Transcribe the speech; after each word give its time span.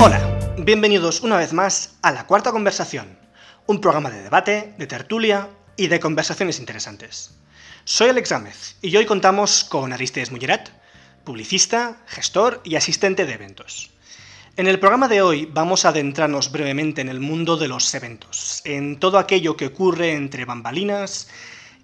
Hola, 0.00 0.54
bienvenidos 0.56 1.20
una 1.20 1.36
vez 1.36 1.52
más 1.52 1.96
a 2.00 2.12
La 2.12 2.26
Cuarta 2.26 2.50
Conversación, 2.50 3.18
un 3.66 3.82
programa 3.82 4.10
de 4.10 4.22
debate, 4.22 4.72
de 4.78 4.86
tertulia 4.86 5.50
y 5.76 5.88
de 5.88 6.00
conversaciones 6.00 6.60
interesantes. 6.60 7.36
Soy 7.84 8.08
Alex 8.08 8.30
Gámez 8.30 8.76
y 8.80 8.96
hoy 8.96 9.04
contamos 9.04 9.64
con 9.64 9.92
Aristides 9.92 10.32
Mulleret, 10.32 10.72
publicista, 11.24 11.98
gestor 12.06 12.62
y 12.64 12.76
asistente 12.76 13.26
de 13.26 13.34
eventos. 13.34 13.90
En 14.56 14.68
el 14.68 14.80
programa 14.80 15.08
de 15.08 15.20
hoy 15.20 15.44
vamos 15.52 15.84
a 15.84 15.90
adentrarnos 15.90 16.50
brevemente 16.50 17.02
en 17.02 17.10
el 17.10 17.20
mundo 17.20 17.58
de 17.58 17.68
los 17.68 17.94
eventos, 17.94 18.62
en 18.64 18.98
todo 18.98 19.18
aquello 19.18 19.58
que 19.58 19.66
ocurre 19.66 20.14
entre 20.14 20.46
bambalinas 20.46 21.28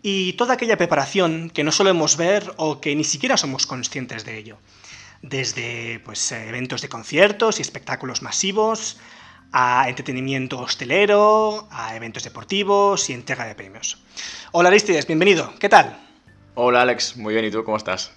y 0.02 0.32
toda 0.34 0.54
aquella 0.54 0.76
preparación 0.76 1.48
que 1.50 1.64
no 1.64 1.70
solemos 1.70 2.16
ver 2.16 2.52
o 2.56 2.80
que 2.80 2.94
ni 2.96 3.04
siquiera 3.04 3.36
somos 3.36 3.66
conscientes 3.66 4.24
de 4.24 4.36
ello. 4.36 4.58
Desde 5.22 6.00
pues, 6.04 6.32
eventos 6.32 6.82
de 6.82 6.88
conciertos 6.88 7.58
y 7.58 7.62
espectáculos 7.62 8.22
masivos, 8.22 8.98
a 9.52 9.88
entretenimiento 9.88 10.58
hostelero, 10.58 11.68
a 11.70 11.94
eventos 11.94 12.24
deportivos 12.24 13.08
y 13.10 13.12
entrega 13.12 13.44
de 13.44 13.54
premios. 13.54 14.02
Hola 14.50 14.70
Aristides, 14.70 15.06
bienvenido, 15.06 15.52
¿qué 15.60 15.68
tal? 15.68 15.98
Hola 16.54 16.82
Alex, 16.82 17.16
muy 17.16 17.34
bien, 17.34 17.46
¿y 17.46 17.50
tú 17.50 17.62
cómo 17.62 17.76
estás? 17.76 18.12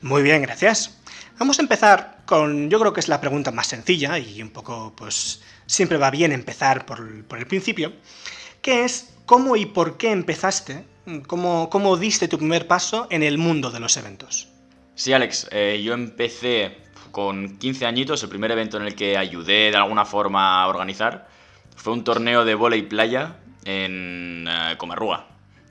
Muy 0.00 0.22
bien, 0.22 0.42
gracias. 0.42 1.00
Vamos 1.38 1.58
a 1.58 1.62
empezar 1.62 2.22
con, 2.26 2.68
yo 2.68 2.78
creo 2.80 2.92
que 2.92 3.00
es 3.00 3.08
la 3.08 3.20
pregunta 3.20 3.50
más 3.52 3.68
sencilla 3.68 4.18
y 4.18 4.42
un 4.42 4.50
poco, 4.50 4.92
pues, 4.96 5.42
siempre 5.66 5.96
va 5.96 6.10
bien 6.10 6.32
empezar 6.32 6.84
por, 6.84 7.24
por 7.24 7.38
el 7.38 7.46
principio, 7.46 7.92
que 8.60 8.84
es 8.84 9.14
cómo 9.26 9.56
y 9.56 9.66
por 9.66 9.96
qué 9.96 10.10
empezaste, 10.10 10.84
cómo, 11.26 11.70
cómo 11.70 11.96
diste 11.96 12.28
tu 12.28 12.38
primer 12.38 12.66
paso 12.66 13.06
en 13.10 13.22
el 13.22 13.38
mundo 13.38 13.70
de 13.70 13.80
los 13.80 13.96
eventos. 13.96 14.48
Sí, 14.94 15.12
Alex, 15.12 15.48
eh, 15.52 15.80
yo 15.84 15.94
empecé 15.94 16.78
con 17.10 17.58
15 17.58 17.86
añitos, 17.86 18.22
el 18.22 18.28
primer 18.28 18.50
evento 18.50 18.76
en 18.76 18.84
el 18.84 18.94
que 18.94 19.16
ayudé 19.16 19.70
de 19.70 19.76
alguna 19.76 20.04
forma 20.04 20.62
a 20.62 20.68
organizar 20.68 21.28
fue 21.76 21.92
un 21.92 22.04
torneo 22.04 22.44
de 22.44 22.54
volei 22.54 22.82
playa 22.82 23.36
en 23.64 24.46
eh, 24.48 24.74
Comarrúa, 24.76 25.26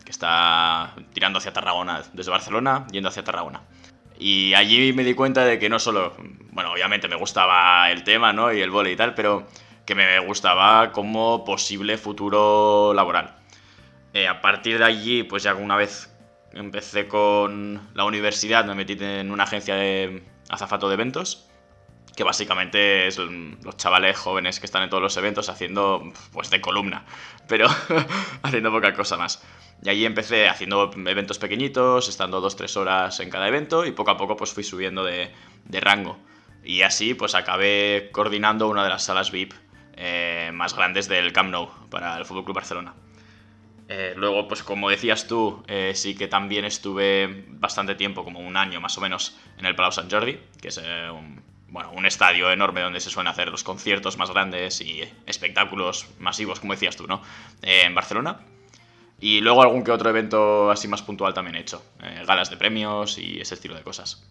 que 0.06 0.12
está 0.12 0.96
tirando 1.14 1.40
hacia 1.40 1.52
Tarragona, 1.52 2.04
desde 2.14 2.32
Barcelona, 2.32 2.88
yendo 2.92 3.10
hacia 3.10 3.24
Tarragona. 3.24 3.62
Y 4.18 4.54
allí 4.54 4.94
me 4.94 5.04
di 5.04 5.14
cuenta 5.14 5.46
de 5.46 5.60
que 5.60 5.70
no 5.70 5.78
solo, 5.80 6.14
bueno, 6.52 6.72
obviamente 6.72 7.08
me 7.08 7.18
gustaba 7.18 7.92
el 7.92 8.04
tema, 8.04 8.34
¿no? 8.34 8.52
Y 8.52 8.62
el 8.62 8.72
volei 8.72 8.94
y 8.94 8.96
tal, 8.96 9.14
pero 9.14 9.46
que 9.86 9.96
me 9.96 10.20
gustaba 10.20 10.92
como 10.92 11.46
posible 11.46 11.98
futuro 11.98 12.94
laboral. 12.94 13.36
Eh, 14.14 14.28
a 14.28 14.42
partir 14.42 14.80
de 14.80 14.86
allí, 14.86 15.24
pues 15.24 15.44
ya 15.44 15.54
una 15.56 15.76
vez 15.76 16.14
empecé 16.54 17.08
con 17.08 17.90
la 17.94 18.06
universidad, 18.06 18.66
me 18.66 18.76
metí 18.76 18.98
en 19.00 19.32
una 19.32 19.44
agencia 19.44 19.76
de 19.76 20.24
azafato 20.50 20.88
de 20.88 20.96
eventos, 20.96 21.48
que 22.16 22.24
básicamente 22.24 23.08
es 23.08 23.20
los 23.20 23.78
chavales 23.78 24.18
jóvenes 24.18 24.60
que 24.60 24.66
están 24.66 24.84
en 24.84 24.90
todos 24.90 25.04
los 25.04 25.16
eventos 25.18 25.50
haciendo, 25.50 26.12
pues 26.34 26.50
de 26.50 26.60
columna, 26.62 27.06
pero 27.48 27.68
haciendo 28.44 28.72
poca 28.72 28.94
cosa 28.94 29.18
más. 29.18 29.44
Y 29.84 29.90
allí 29.90 30.06
empecé 30.06 30.50
haciendo 30.50 30.90
eventos 31.06 31.38
pequeñitos, 31.38 32.10
estando 32.10 32.42
dos, 32.42 32.56
tres 32.56 32.76
horas 32.76 33.20
en 33.20 33.30
cada 33.30 33.48
evento 33.48 33.86
y 33.86 33.92
poco 33.92 34.12
a 34.12 34.18
poco 34.18 34.36
pues 34.36 34.52
fui 34.52 34.64
subiendo 34.64 35.04
de, 35.04 35.32
rango. 35.80 36.18
Y 36.64 36.82
así 36.82 37.14
pues 37.14 37.36
acabé 37.36 38.10
coordinando 38.12 38.68
una 38.68 38.84
de 38.84 38.90
las 38.90 39.04
salas 39.04 39.32
VIP 39.32 39.54
eh, 39.94 40.50
más 40.54 40.76
grandes 40.76 41.08
del 41.08 41.32
Camp 41.34 41.52
Nou 41.52 41.70
para 41.92 42.18
el 42.18 42.26
Club 42.26 42.52
Barcelona. 42.54 42.96
Eh, 43.90 44.14
luego, 44.16 44.48
pues 44.48 44.64
como 44.64 44.90
decías 44.90 45.28
tú, 45.28 45.64
eh, 45.68 45.94
sí 45.96 46.16
que 46.16 46.28
también 46.28 46.66
estuve 46.66 47.46
bastante 47.50 47.96
tiempo, 47.96 48.24
como 48.24 48.40
un 48.40 48.58
año 48.58 48.82
más 48.82 48.98
o 48.98 49.02
menos, 49.02 49.38
en 49.58 49.66
el 49.66 49.76
Palau 49.76 49.92
Sant 49.92 50.12
Jordi, 50.12 50.40
que 50.62 50.68
es 50.68 50.78
un, 50.78 51.42
bueno, 51.70 51.92
un 51.94 52.06
estadio 52.06 52.52
enorme 52.52 52.82
donde 52.82 53.00
se 53.00 53.10
suelen 53.10 53.32
hacer 53.32 53.48
los 53.50 53.64
conciertos 53.64 54.18
más 54.18 54.30
grandes 54.30 54.82
y 54.82 55.04
espectáculos 55.26 56.08
masivos, 56.20 56.60
como 56.60 56.74
decías 56.74 56.96
tú, 56.96 57.08
¿no? 57.08 57.22
en 57.62 57.96
Barcelona. 57.96 58.40
Y 59.20 59.42
luego 59.42 59.62
algún 59.62 59.84
que 59.84 59.92
otro 59.92 60.10
evento 60.10 60.70
así 60.70 60.88
más 60.88 61.02
puntual 61.02 61.34
también 61.34 61.56
he 61.56 61.62
hecho. 61.62 61.84
Eh, 62.04 62.24
galas 62.28 62.50
de 62.50 62.58
premios 62.58 63.18
y 63.18 63.42
ese 63.42 63.56
estilo 63.56 63.76
de 63.76 63.82
cosas. 63.82 64.24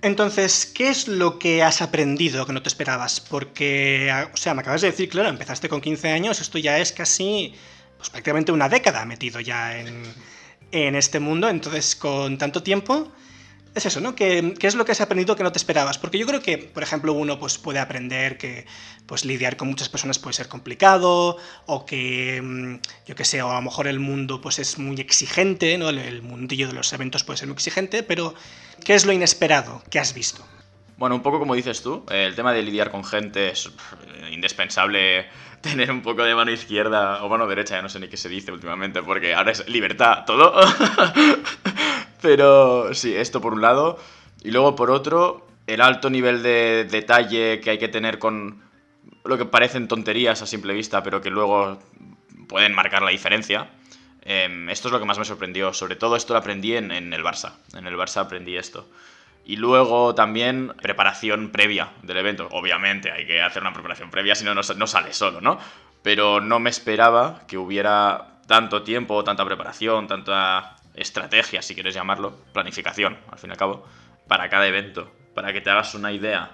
Entonces, 0.00 0.64
¿qué 0.64 0.90
es 0.90 1.08
lo 1.08 1.40
que 1.40 1.64
has 1.64 1.82
aprendido 1.82 2.46
que 2.46 2.52
no 2.52 2.62
te 2.62 2.68
esperabas? 2.68 3.18
Porque, 3.20 4.12
o 4.32 4.36
sea, 4.36 4.54
me 4.54 4.60
acabas 4.60 4.80
de 4.80 4.92
decir, 4.92 5.08
claro, 5.08 5.28
empezaste 5.28 5.68
con 5.68 5.80
15 5.80 6.10
años, 6.10 6.40
esto 6.40 6.56
ya 6.58 6.78
es 6.78 6.92
casi, 6.92 7.52
pues 7.98 8.08
prácticamente 8.10 8.52
una 8.52 8.68
década 8.68 9.04
metido 9.04 9.40
ya 9.40 9.78
en, 9.78 10.02
en 10.72 10.94
este 10.94 11.20
mundo, 11.20 11.48
entonces 11.50 11.94
con 11.94 12.38
tanto 12.38 12.62
tiempo, 12.62 13.12
es 13.74 13.86
eso, 13.86 14.00
¿no? 14.00 14.14
¿Qué, 14.14 14.54
es 14.60 14.74
lo 14.74 14.84
que 14.84 14.92
has 14.92 15.00
aprendido 15.00 15.36
que 15.36 15.42
no 15.42 15.52
te 15.52 15.58
esperabas? 15.58 15.98
Porque 15.98 16.18
yo 16.18 16.26
creo 16.26 16.42
que, 16.42 16.58
por 16.58 16.82
ejemplo, 16.82 17.12
uno 17.12 17.38
pues, 17.38 17.58
puede 17.58 17.78
aprender 17.78 18.38
que 18.38 18.66
pues, 19.06 19.24
lidiar 19.24 19.56
con 19.56 19.68
muchas 19.68 19.88
personas 19.88 20.18
puede 20.18 20.34
ser 20.34 20.48
complicado, 20.48 21.36
o 21.66 21.86
que, 21.86 22.40
mm, 22.42 22.74
yo 23.06 23.14
qué 23.14 23.24
sé, 23.24 23.42
o 23.42 23.50
a 23.50 23.54
lo 23.54 23.62
mejor 23.62 23.86
el 23.86 24.00
mundo 24.00 24.40
pues, 24.40 24.58
es 24.58 24.78
muy 24.78 25.00
exigente, 25.00 25.78
¿no? 25.78 25.90
El, 25.90 26.22
mundillo 26.22 26.66
de 26.66 26.74
los 26.74 26.92
eventos 26.92 27.24
puede 27.24 27.38
ser 27.38 27.48
muy 27.48 27.54
exigente, 27.54 28.02
pero 28.02 28.34
¿qué 28.84 28.94
es 28.94 29.06
lo 29.06 29.12
inesperado 29.12 29.82
que 29.90 29.98
has 29.98 30.14
visto? 30.14 30.44
Bueno, 30.98 31.14
un 31.14 31.22
poco 31.22 31.38
como 31.38 31.54
dices 31.54 31.80
tú, 31.80 32.04
el 32.10 32.34
tema 32.34 32.52
de 32.52 32.60
lidiar 32.60 32.90
con 32.90 33.04
gente 33.04 33.50
es 33.50 33.66
eh, 33.66 34.30
indispensable 34.32 35.26
tener 35.60 35.92
un 35.92 36.02
poco 36.02 36.24
de 36.24 36.34
mano 36.34 36.50
izquierda 36.50 37.22
o 37.22 37.28
mano 37.28 37.46
derecha, 37.46 37.76
ya 37.76 37.82
no 37.82 37.88
sé 37.88 38.00
ni 38.00 38.08
qué 38.08 38.16
se 38.16 38.28
dice 38.28 38.50
últimamente, 38.50 39.00
porque 39.02 39.32
ahora 39.32 39.52
es 39.52 39.68
libertad 39.68 40.24
todo. 40.26 40.54
Pero 42.20 42.92
sí, 42.94 43.14
esto 43.14 43.40
por 43.40 43.54
un 43.54 43.62
lado. 43.62 44.00
Y 44.42 44.50
luego 44.50 44.74
por 44.74 44.90
otro, 44.90 45.46
el 45.68 45.82
alto 45.82 46.10
nivel 46.10 46.42
de 46.42 46.84
detalle 46.90 47.60
que 47.60 47.70
hay 47.70 47.78
que 47.78 47.88
tener 47.88 48.18
con 48.18 48.60
lo 49.24 49.38
que 49.38 49.44
parecen 49.44 49.86
tonterías 49.86 50.42
a 50.42 50.46
simple 50.46 50.72
vista, 50.72 51.04
pero 51.04 51.20
que 51.20 51.30
luego 51.30 51.78
pueden 52.48 52.74
marcar 52.74 53.02
la 53.02 53.10
diferencia. 53.10 53.70
Em, 54.22 54.68
esto 54.68 54.88
es 54.88 54.92
lo 54.92 54.98
que 54.98 55.04
más 55.04 55.18
me 55.18 55.24
sorprendió. 55.24 55.72
Sobre 55.72 55.94
todo 55.94 56.16
esto 56.16 56.32
lo 56.32 56.40
aprendí 56.40 56.74
en, 56.74 56.90
en, 56.90 57.12
el 57.12 57.22
Barça. 57.22 57.52
En 57.74 57.86
el 57.86 57.96
Barça 57.96 58.22
aprendí 58.22 58.56
esto. 58.56 58.88
Y 59.48 59.56
luego 59.56 60.14
también 60.14 60.74
preparación 60.82 61.48
previa 61.48 61.88
del 62.02 62.18
evento. 62.18 62.48
Obviamente 62.52 63.10
hay 63.10 63.26
que 63.26 63.40
hacer 63.40 63.62
una 63.62 63.72
preparación 63.72 64.10
previa, 64.10 64.34
si 64.34 64.44
no, 64.44 64.54
no 64.54 64.86
sale 64.86 65.14
solo, 65.14 65.40
¿no? 65.40 65.58
Pero 66.02 66.42
no 66.42 66.60
me 66.60 66.68
esperaba 66.68 67.46
que 67.48 67.56
hubiera 67.56 68.40
tanto 68.46 68.82
tiempo, 68.82 69.24
tanta 69.24 69.46
preparación, 69.46 70.06
tanta 70.06 70.76
estrategia, 70.94 71.62
si 71.62 71.72
quieres 71.72 71.94
llamarlo, 71.94 72.36
planificación, 72.52 73.16
al 73.32 73.38
fin 73.38 73.48
y 73.48 73.52
al 73.52 73.56
cabo, 73.56 73.86
para 74.28 74.50
cada 74.50 74.66
evento. 74.66 75.10
Para 75.34 75.54
que 75.54 75.62
te 75.62 75.70
hagas 75.70 75.94
una 75.94 76.12
idea, 76.12 76.50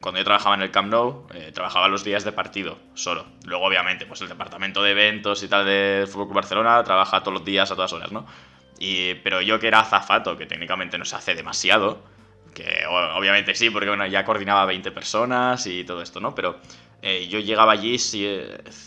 cuando 0.00 0.18
yo 0.18 0.24
trabajaba 0.24 0.54
en 0.54 0.62
el 0.62 0.70
Camp 0.70 0.88
Nou, 0.88 1.26
eh, 1.34 1.52
trabajaba 1.52 1.88
los 1.88 2.04
días 2.04 2.24
de 2.24 2.32
partido, 2.32 2.78
solo. 2.94 3.26
Luego, 3.44 3.66
obviamente, 3.66 4.06
pues 4.06 4.22
el 4.22 4.30
departamento 4.30 4.82
de 4.82 4.92
eventos 4.92 5.42
y 5.42 5.48
tal 5.48 5.66
del 5.66 6.06
Fútbol 6.06 6.36
Barcelona 6.36 6.82
trabaja 6.84 7.20
todos 7.20 7.34
los 7.34 7.44
días 7.44 7.70
a 7.70 7.74
todas 7.74 7.92
horas, 7.92 8.10
¿no? 8.12 8.26
Y, 8.78 9.12
pero 9.16 9.42
yo 9.42 9.60
que 9.60 9.66
era 9.66 9.80
azafato, 9.80 10.38
que 10.38 10.46
técnicamente 10.46 10.96
no 10.96 11.04
se 11.04 11.16
hace 11.16 11.34
demasiado, 11.34 12.02
que 12.54 12.84
obviamente 12.88 13.54
sí, 13.54 13.70
porque 13.70 13.88
bueno, 13.88 14.06
ya 14.06 14.24
coordinaba 14.24 14.64
20 14.66 14.90
personas 14.92 15.66
y 15.66 15.84
todo 15.84 16.02
esto, 16.02 16.20
¿no? 16.20 16.34
Pero 16.34 16.58
eh, 17.02 17.28
yo 17.28 17.38
llegaba 17.38 17.72
allí 17.72 17.96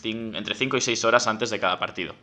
entre 0.03 0.56
5 0.56 0.78
y 0.78 0.81
6 0.81 1.06
horas 1.06 1.28
antes 1.28 1.50
de 1.50 1.59
cada 1.59 1.79
partido 1.79 2.16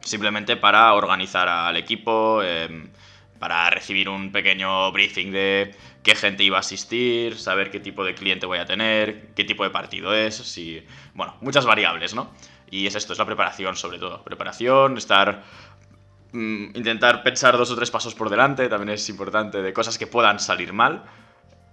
simplemente 0.00 0.56
para 0.56 0.94
organizar 0.94 1.48
al 1.48 1.76
equipo, 1.76 2.42
em, 2.42 2.90
para 3.38 3.70
recibir 3.70 4.08
un 4.08 4.32
pequeño 4.32 4.92
briefing 4.92 5.30
de 5.32 5.74
qué 6.02 6.14
gente 6.14 6.42
iba 6.44 6.58
a 6.58 6.60
asistir, 6.60 7.38
saber 7.38 7.70
qué 7.70 7.80
tipo 7.80 8.04
de 8.04 8.14
cliente 8.14 8.46
voy 8.46 8.58
a 8.58 8.66
tener, 8.66 9.32
qué 9.34 9.44
tipo 9.44 9.64
de 9.64 9.70
partido 9.70 10.14
es, 10.14 10.34
si, 10.34 10.82
bueno, 11.14 11.36
muchas 11.40 11.64
variables, 11.64 12.14
¿no? 12.14 12.30
Y 12.70 12.86
es 12.86 12.94
esto, 12.94 13.12
es 13.12 13.18
la 13.18 13.26
preparación 13.26 13.76
sobre 13.76 13.98
todo, 13.98 14.22
preparación, 14.22 14.96
estar 14.96 15.42
mm, 16.32 16.76
intentar 16.76 17.22
pensar 17.22 17.56
dos 17.56 17.70
o 17.70 17.76
tres 17.76 17.90
pasos 17.90 18.14
por 18.14 18.30
delante, 18.30 18.68
también 18.68 18.90
es 18.90 19.08
importante 19.08 19.62
de 19.62 19.72
cosas 19.72 19.98
que 19.98 20.06
puedan 20.06 20.40
salir 20.40 20.72
mal 20.72 21.04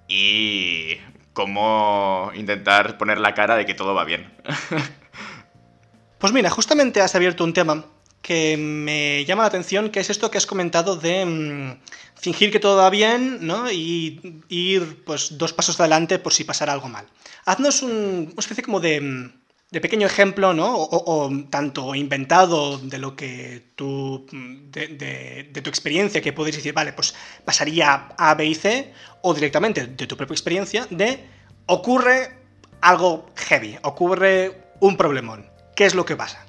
y 0.07 0.97
cómo 1.33 2.31
intentar 2.33 2.97
poner 2.97 3.19
la 3.19 3.33
cara 3.33 3.55
de 3.55 3.65
que 3.65 3.73
todo 3.73 3.93
va 3.93 4.03
bien. 4.03 4.33
pues 6.17 6.33
mira, 6.33 6.49
justamente 6.49 7.01
has 7.01 7.15
abierto 7.15 7.43
un 7.43 7.53
tema 7.53 7.85
que 8.21 8.57
me 8.57 9.23
llama 9.25 9.43
la 9.43 9.47
atención, 9.47 9.89
que 9.89 9.99
es 9.99 10.09
esto 10.09 10.29
que 10.29 10.37
has 10.37 10.45
comentado 10.45 10.97
de 10.97 11.25
mm, 11.25 11.79
fingir 12.15 12.51
que 12.51 12.59
todo 12.59 12.77
va 12.77 12.89
bien, 12.89 13.45
¿no? 13.45 13.71
Y 13.71 14.43
ir 14.49 15.03
pues 15.05 15.37
dos 15.37 15.53
pasos 15.53 15.79
adelante 15.79 16.19
por 16.19 16.33
si 16.33 16.43
pasara 16.43 16.73
algo 16.73 16.89
mal. 16.89 17.05
Haznos 17.45 17.83
un, 17.83 18.29
una 18.31 18.39
especie 18.39 18.63
como 18.63 18.79
de, 18.79 18.99
mm, 18.99 19.31
de 19.69 19.81
pequeño 19.81 20.07
ejemplo, 20.07 20.53
¿no? 20.53 20.73
O, 20.75 21.29
tanto 21.49 21.93
inventado 21.93 22.77
de 22.77 22.97
lo 22.97 23.15
que 23.15 23.73
tú, 23.75 24.25
de, 24.31 25.61
tu 25.61 25.69
experiencia, 25.69 26.21
que 26.21 26.31
puedes 26.31 26.55
decir, 26.55 26.73
vale, 26.73 26.93
pues 26.93 27.13
pasaría 27.43 28.09
A, 28.17 28.35
B 28.35 28.45
y 28.45 28.55
C, 28.55 28.93
o 29.21 29.33
directamente 29.33 29.87
de 29.87 30.07
tu 30.07 30.15
propia 30.15 30.33
experiencia, 30.33 30.87
de 30.89 31.27
ocurre 31.65 32.39
algo 32.81 33.29
heavy, 33.35 33.77
ocurre 33.83 34.71
un 34.79 34.95
problemón. 34.95 35.49
¿Qué 35.75 35.85
es 35.85 35.95
lo 35.95 36.05
que 36.05 36.15
pasa? 36.15 36.45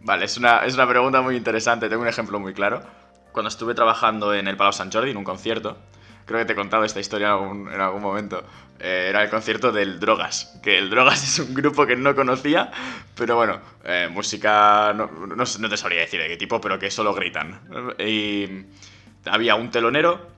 Vale, 0.00 0.24
es 0.24 0.36
una, 0.36 0.64
es 0.64 0.74
una 0.74 0.88
pregunta 0.88 1.20
muy 1.20 1.36
interesante. 1.36 1.88
Tengo 1.88 2.02
un 2.02 2.08
ejemplo 2.08 2.40
muy 2.40 2.52
claro. 2.52 2.82
Cuando 3.32 3.48
estuve 3.48 3.74
trabajando 3.74 4.34
en 4.34 4.48
el 4.48 4.56
Palau 4.56 4.72
Sant 4.72 4.92
Jordi, 4.92 5.10
en 5.12 5.16
un 5.18 5.24
concierto, 5.24 5.76
creo 6.30 6.42
que 6.42 6.46
te 6.46 6.52
he 6.52 6.56
contado 6.56 6.84
esta 6.84 7.00
historia 7.00 7.26
en 7.26 7.32
algún, 7.32 7.72
en 7.72 7.80
algún 7.80 8.02
momento. 8.02 8.44
Eh, 8.78 9.06
era 9.08 9.24
el 9.24 9.30
concierto 9.30 9.72
del 9.72 9.98
Drogas, 9.98 10.60
que 10.62 10.78
el 10.78 10.88
Drogas 10.88 11.24
es 11.24 11.38
un 11.40 11.52
grupo 11.54 11.86
que 11.86 11.96
no 11.96 12.14
conocía, 12.14 12.70
pero 13.16 13.34
bueno, 13.34 13.60
eh, 13.84 14.08
música, 14.10 14.92
no, 14.94 15.08
no, 15.08 15.68
te 15.68 15.76
sabría 15.76 16.02
decir 16.02 16.20
de 16.20 16.28
qué 16.28 16.36
tipo, 16.36 16.60
pero 16.60 16.78
que 16.78 16.88
solo 16.90 17.12
gritan. 17.14 17.60
Y 17.98 18.46
había 19.24 19.56
un 19.56 19.72
telonero, 19.72 20.28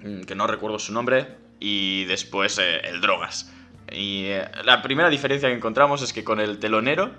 mm, 0.00 0.22
que 0.22 0.34
no 0.34 0.48
recuerdo 0.48 0.80
su 0.80 0.92
nombre, 0.92 1.28
y 1.60 2.06
después 2.06 2.58
eh, 2.58 2.80
el 2.82 3.00
Drogas. 3.00 3.54
Y 3.92 4.30
la 4.64 4.82
primera 4.82 5.10
diferencia 5.10 5.48
que 5.48 5.54
encontramos 5.54 6.02
es 6.02 6.12
que 6.12 6.24
con 6.24 6.40
el 6.40 6.58
telonero, 6.58 7.12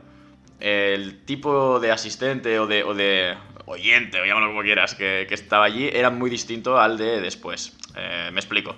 el 0.60 1.24
tipo 1.24 1.80
de 1.80 1.92
asistente 1.92 2.60
o 2.60 2.68
de, 2.68 2.84
o 2.84 2.94
de 2.94 3.36
oyente, 3.66 4.20
o 4.20 4.26
llámalo 4.26 4.48
como 4.48 4.62
quieras, 4.62 4.96
que, 4.96 5.28
estaba 5.30 5.66
allí, 5.66 5.90
era 5.92 6.10
muy 6.10 6.30
distinto 6.30 6.80
al 6.80 6.98
de 6.98 7.22
después. 7.22 7.78
Me 7.96 8.40
explico. 8.40 8.76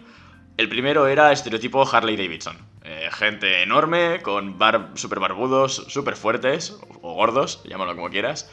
El 0.55 0.69
primero 0.69 1.07
era 1.07 1.31
estereotipo 1.31 1.87
Harley 1.89 2.15
Davidson. 2.15 2.57
Eh, 2.85 3.09
gente 3.11 3.63
enorme, 3.63 4.21
con 4.21 4.59
bar 4.59 4.91
super 4.95 5.19
barbudos, 5.19 5.85
súper 5.87 6.15
fuertes, 6.15 6.77
o 7.01 7.13
gordos, 7.13 7.63
llámalo 7.63 7.95
como 7.95 8.09
quieras, 8.09 8.51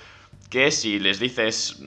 que 0.49 0.71
si 0.71 0.99
les 0.99 1.19
dices 1.19 1.83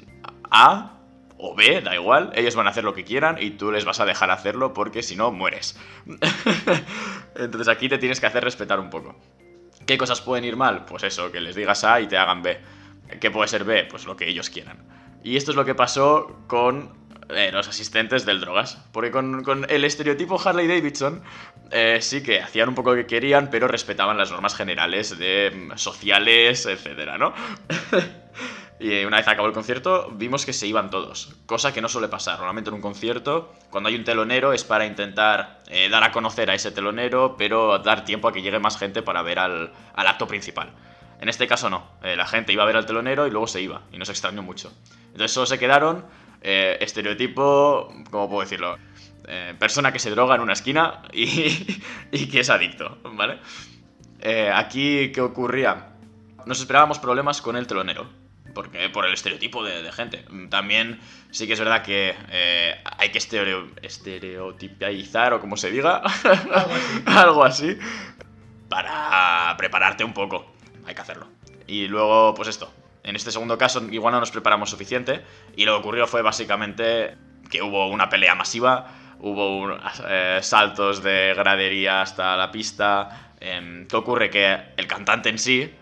A 0.51 0.99
o 1.37 1.55
B, 1.55 1.81
da 1.81 1.95
igual, 1.95 2.31
ellos 2.35 2.55
van 2.55 2.67
a 2.67 2.69
hacer 2.69 2.83
lo 2.83 2.93
que 2.93 3.03
quieran 3.03 3.37
y 3.39 3.51
tú 3.51 3.71
les 3.71 3.85
vas 3.85 3.99
a 4.01 4.05
dejar 4.05 4.29
hacerlo 4.29 4.73
porque 4.73 5.01
si 5.01 5.15
no, 5.15 5.31
mueres. 5.31 5.79
Entonces 7.35 7.67
aquí 7.67 7.89
te 7.89 7.97
tienes 7.97 8.19
que 8.19 8.27
hacer 8.27 8.43
respetar 8.43 8.79
un 8.79 8.89
poco. 8.89 9.15
¿Qué 9.87 9.97
cosas 9.97 10.21
pueden 10.21 10.45
ir 10.45 10.55
mal? 10.55 10.85
Pues 10.85 11.03
eso, 11.03 11.31
que 11.31 11.41
les 11.41 11.55
digas 11.55 11.83
A 11.83 12.01
y 12.01 12.07
te 12.07 12.17
hagan 12.17 12.43
B. 12.43 12.59
¿Qué 13.19 13.31
puede 13.31 13.47
ser 13.47 13.63
B? 13.63 13.85
Pues 13.89 14.05
lo 14.05 14.15
que 14.15 14.29
ellos 14.29 14.49
quieran. 14.49 14.85
Y 15.23 15.37
esto 15.37 15.51
es 15.51 15.57
lo 15.57 15.65
que 15.65 15.75
pasó 15.75 16.39
con 16.47 17.02
eh, 17.35 17.51
los 17.51 17.67
asistentes 17.67 18.25
del 18.25 18.39
drogas. 18.39 18.77
Porque 18.91 19.11
con, 19.11 19.65
el 19.69 19.85
estereotipo 19.85 20.39
Harley 20.43 20.67
Davidson 20.67 21.21
eh, 21.71 21.99
sí 22.01 22.23
que 22.23 22.41
hacían 22.41 22.69
un 22.69 22.75
poco 22.75 22.91
lo 22.91 22.95
que 22.97 23.05
querían, 23.05 23.49
pero 23.49 23.67
respetaban 23.67 24.17
las 24.17 24.31
normas 24.31 24.55
generales 24.55 25.17
de 25.17 25.51
mm, 25.53 25.77
sociales, 25.77 26.65
etcétera, 26.65 27.17
¿no? 27.17 27.33
y 28.79 29.03
una 29.05 29.17
vez 29.17 29.27
acabó 29.27 29.47
el 29.47 29.53
concierto, 29.53 30.11
vimos 30.13 30.45
que 30.45 30.53
se 30.53 30.67
iban 30.67 30.89
todos. 30.89 31.33
Cosa 31.45 31.73
que 31.73 31.81
no 31.81 31.89
suele 31.89 32.07
pasar. 32.07 32.35
Normalmente 32.37 32.69
en 32.69 32.75
un 32.75 32.81
concierto, 32.81 33.53
cuando 33.69 33.89
hay 33.89 33.95
un 33.95 34.03
telonero, 34.03 34.53
es 34.53 34.63
para 34.63 34.85
intentar 34.85 35.61
eh, 35.67 35.89
dar 35.89 36.03
a 36.03 36.11
conocer 36.11 36.49
a 36.49 36.55
ese 36.55 36.71
telonero, 36.71 37.35
pero 37.37 37.79
dar 37.79 38.05
tiempo 38.05 38.27
a 38.27 38.33
que 38.33 38.41
llegue 38.41 38.59
más 38.59 38.77
gente 38.77 39.01
para 39.01 39.21
ver 39.21 39.39
al, 39.39 39.73
acto 39.95 40.27
principal. 40.27 40.71
En 41.19 41.29
este 41.29 41.47
caso 41.47 41.69
no, 41.69 41.87
la 42.01 42.25
gente 42.27 42.51
iba 42.51 42.63
a 42.63 42.65
ver 42.65 42.75
al 42.75 42.85
telonero 42.85 43.25
y 43.27 43.31
luego 43.31 43.47
se 43.47 43.61
iba, 43.61 43.83
y 43.93 43.97
nos 43.97 44.09
extrañó 44.09 44.43
mucho. 44.43 44.73
Entonces 45.13 45.31
solo 45.31 45.45
se 45.45 45.57
quedaron 45.57 46.03
eh, 46.45 46.77
estereotipo, 46.81 47.87
¿cómo 48.11 48.27
puedo 48.29 48.41
decirlo? 48.41 48.77
Eh, 49.25 49.55
persona 49.57 49.93
que 49.93 49.99
se 49.99 50.09
droga 50.09 50.35
en 50.35 50.41
una 50.41 50.51
esquina 50.51 51.03
y, 51.13 52.27
que 52.29 52.41
es 52.41 52.49
adicto, 52.49 52.97
¿vale? 53.13 53.39
Eh, 54.19 54.51
aquí, 54.53 55.13
¿qué 55.13 55.21
ocurría? 55.21 55.93
Nos 56.45 56.59
esperábamos 56.59 56.99
problemas 56.99 57.41
con 57.41 57.55
el 57.55 57.65
telonero, 57.65 58.09
porque 58.53 58.89
por 58.89 59.05
el 59.05 59.13
estereotipo 59.13 59.63
de, 59.63 59.89
gente. 59.93 60.25
También 60.49 60.99
sí 61.31 61.47
que 61.47 61.53
es 61.53 61.59
verdad 61.59 61.81
que 61.81 62.13
hay 62.97 63.09
que 63.09 63.17
estereo, 63.17 63.69
estereotipizar, 63.81 65.33
o 65.33 65.39
como 65.39 65.55
se 65.55 65.71
diga, 65.71 66.01
algo 67.05 67.45
así, 67.45 67.77
para 68.67 69.55
prepararte 69.57 70.03
un 70.03 70.13
poco. 70.13 70.51
Hay 70.85 70.93
que 70.93 71.01
hacerlo. 71.01 71.27
Y 71.65 71.87
luego, 71.87 72.33
pues 72.33 72.49
esto, 72.49 72.73
en 73.03 73.15
este 73.15 73.31
segundo 73.31 73.57
caso 73.57 73.81
igual 73.91 74.13
no 74.13 74.19
nos 74.19 74.31
preparamos 74.31 74.69
suficiente 74.69 75.23
y 75.55 75.65
lo 75.65 75.73
que 75.73 75.79
ocurrió 75.79 76.07
fue 76.07 76.21
básicamente 76.21 77.17
que 77.49 77.61
hubo 77.61 77.87
una 77.89 78.09
pelea 78.09 78.35
masiva, 78.35 78.87
hubo 79.19 79.77
eh, 80.07 80.39
saltos 80.41 81.03
de 81.03 81.33
gradería 81.35 82.01
hasta 82.01 82.35
la 82.35 82.51
pista. 82.51 83.33
Em, 83.39 83.87
¿Qué 83.87 83.95
ocurre? 83.95 84.29
Que 84.29 84.57
el 84.77 84.87
cantante 84.87 85.29
en 85.29 85.37
sí 85.37 85.73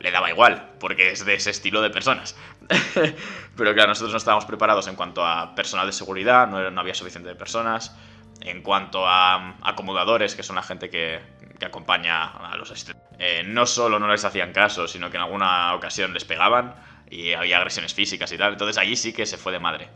le 0.00 0.10
daba 0.10 0.30
igual, 0.30 0.72
porque 0.78 1.10
es 1.12 1.24
de 1.24 1.34
ese 1.34 1.50
estilo 1.50 1.80
de 1.80 1.90
personas. 1.90 2.36
Pero 3.56 3.72
claro, 3.72 3.88
nosotros 3.88 4.12
no 4.12 4.18
estábamos 4.18 4.44
preparados 4.44 4.86
en 4.86 4.96
cuanto 4.96 5.24
a 5.24 5.54
personal 5.54 5.86
de 5.86 5.92
seguridad, 5.92 6.46
no, 6.46 6.80
había 6.80 6.94
suficiente 6.94 7.34
personas. 7.34 7.96
En 8.40 8.62
cuanto 8.62 9.06
a 9.06 9.56
acomodadores, 9.62 10.34
que 10.34 10.42
son 10.42 10.56
la 10.56 10.62
gente 10.62 10.90
que, 10.90 11.20
que 11.58 11.66
acompaña 11.66 12.24
a 12.24 12.56
los 12.56 12.70
asistentes. 12.70 13.04
Eh, 13.18 13.42
no 13.46 13.66
solo 13.66 13.98
no 13.98 14.08
les 14.08 14.24
hacían 14.24 14.52
caso, 14.52 14.88
sino 14.88 15.10
que 15.10 15.16
en 15.16 15.22
alguna 15.22 15.74
ocasión 15.74 16.12
les 16.12 16.24
pegaban 16.24 16.74
y 17.10 17.32
había 17.32 17.58
agresiones 17.58 17.94
físicas 17.94 18.32
y 18.32 18.38
tal. 18.38 18.52
Entonces 18.52 18.78
allí 18.78 18.96
sí 18.96 19.12
que 19.12 19.26
se 19.26 19.36
fue 19.36 19.52
de 19.52 19.60
madre. 19.60 19.88